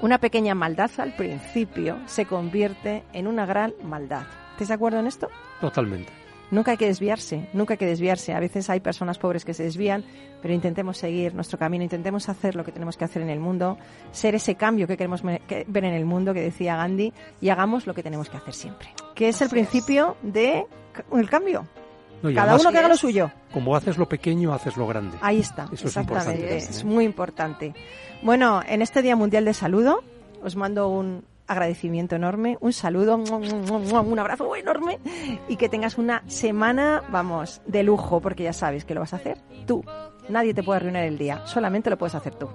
[0.00, 4.24] una pequeña maldad al principio se convierte en una gran maldad.
[4.58, 5.28] ¿Estás de acuerdo en esto?
[5.60, 6.12] Totalmente.
[6.50, 8.32] Nunca hay que desviarse, nunca hay que desviarse.
[8.32, 10.02] A veces hay personas pobres que se desvían,
[10.42, 13.78] pero intentemos seguir nuestro camino, intentemos hacer lo que tenemos que hacer en el mundo,
[14.10, 17.94] ser ese cambio que queremos ver en el mundo que decía Gandhi y hagamos lo
[17.94, 18.88] que tenemos que hacer siempre.
[19.14, 20.66] Que es el principio de
[21.12, 21.68] el cambio.
[22.20, 23.30] No, Cada además, uno que haga lo suyo.
[23.52, 25.18] Como haces lo pequeño, haces lo grande.
[25.20, 26.56] Ahí está, Eso es importante.
[26.56, 27.74] Es, muy importante.
[28.24, 30.02] Bueno, en este Día Mundial de Saludo
[30.42, 34.98] os mando un agradecimiento enorme, un saludo, un abrazo enorme
[35.48, 39.16] y que tengas una semana, vamos, de lujo, porque ya sabes que lo vas a
[39.16, 39.82] hacer tú.
[40.28, 42.48] Nadie te puede arruinar el día, solamente lo puedes hacer tú.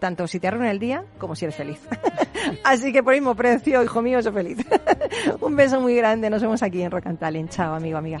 [0.00, 1.80] Tanto si te arruina el día como si eres feliz.
[2.64, 4.58] Así que por el mismo precio, hijo mío, soy feliz.
[5.40, 7.50] un beso muy grande, nos vemos aquí en Rock and Talent.
[7.50, 8.18] Chao, amigo, amiga.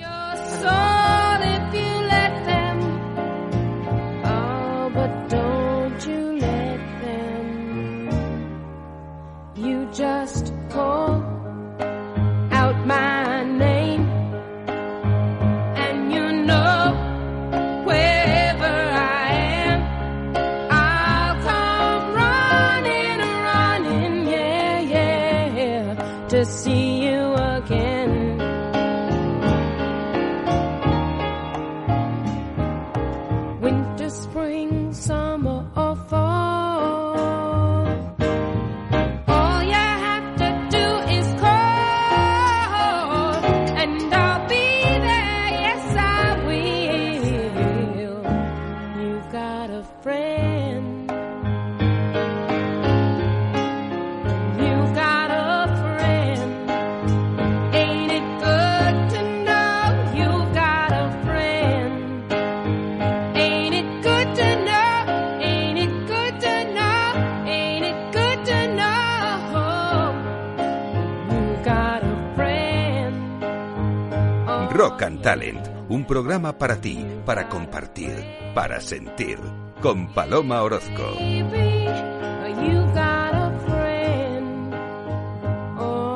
[10.00, 11.12] Just call
[12.50, 14.08] out my name,
[15.84, 16.78] and you know
[17.84, 18.74] wherever
[19.20, 19.28] I
[19.66, 19.80] am,
[20.70, 23.18] I'll come running,
[23.50, 26.79] running, yeah, yeah, to see
[75.90, 78.14] un programa para ti, para compartir,
[78.54, 79.38] para sentir.
[79.82, 81.02] Con Paloma Orozco.
[85.78, 86.10] Oh.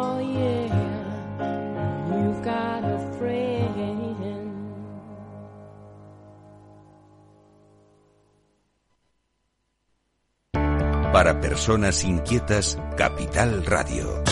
[11.13, 14.23] Para personas inquietas, Capital Radio.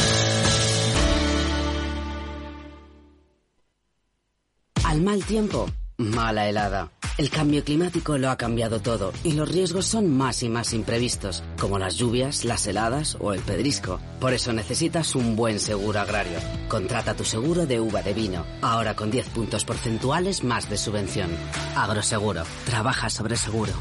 [5.13, 5.67] Mal tiempo,
[5.99, 6.91] mala helada.
[7.19, 11.45] El cambio climático lo ha cambiado todo y los riesgos son más y más imprevistos,
[11.61, 14.01] como las lluvias, las heladas o el pedrisco.
[14.21, 16.39] Por eso necesitas un buen seguro agrario.
[16.67, 21.29] Contrata tu seguro de uva de vino, ahora con 10 puntos porcentuales más de subvención.
[21.77, 23.75] Agroseguro, trabaja sobre seguro.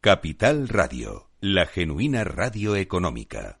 [0.00, 3.60] Capital Radio, la genuina radio económica.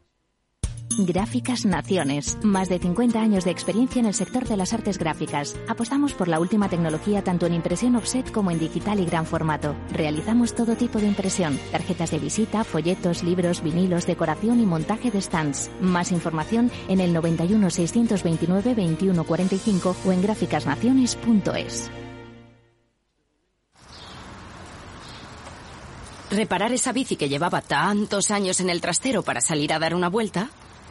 [1.05, 2.37] Gráficas Naciones.
[2.43, 5.55] Más de 50 años de experiencia en el sector de las artes gráficas.
[5.67, 9.75] Apostamos por la última tecnología tanto en impresión offset como en digital y gran formato.
[9.91, 11.59] Realizamos todo tipo de impresión.
[11.71, 15.69] Tarjetas de visita, folletos, libros, vinilos, decoración y montaje de stands.
[15.81, 21.91] Más información en el 91 629 2145 o en gráficasnaciones.es.
[26.31, 30.07] Reparar esa bici que llevaba tantos años en el trastero para salir a dar una
[30.07, 30.49] vuelta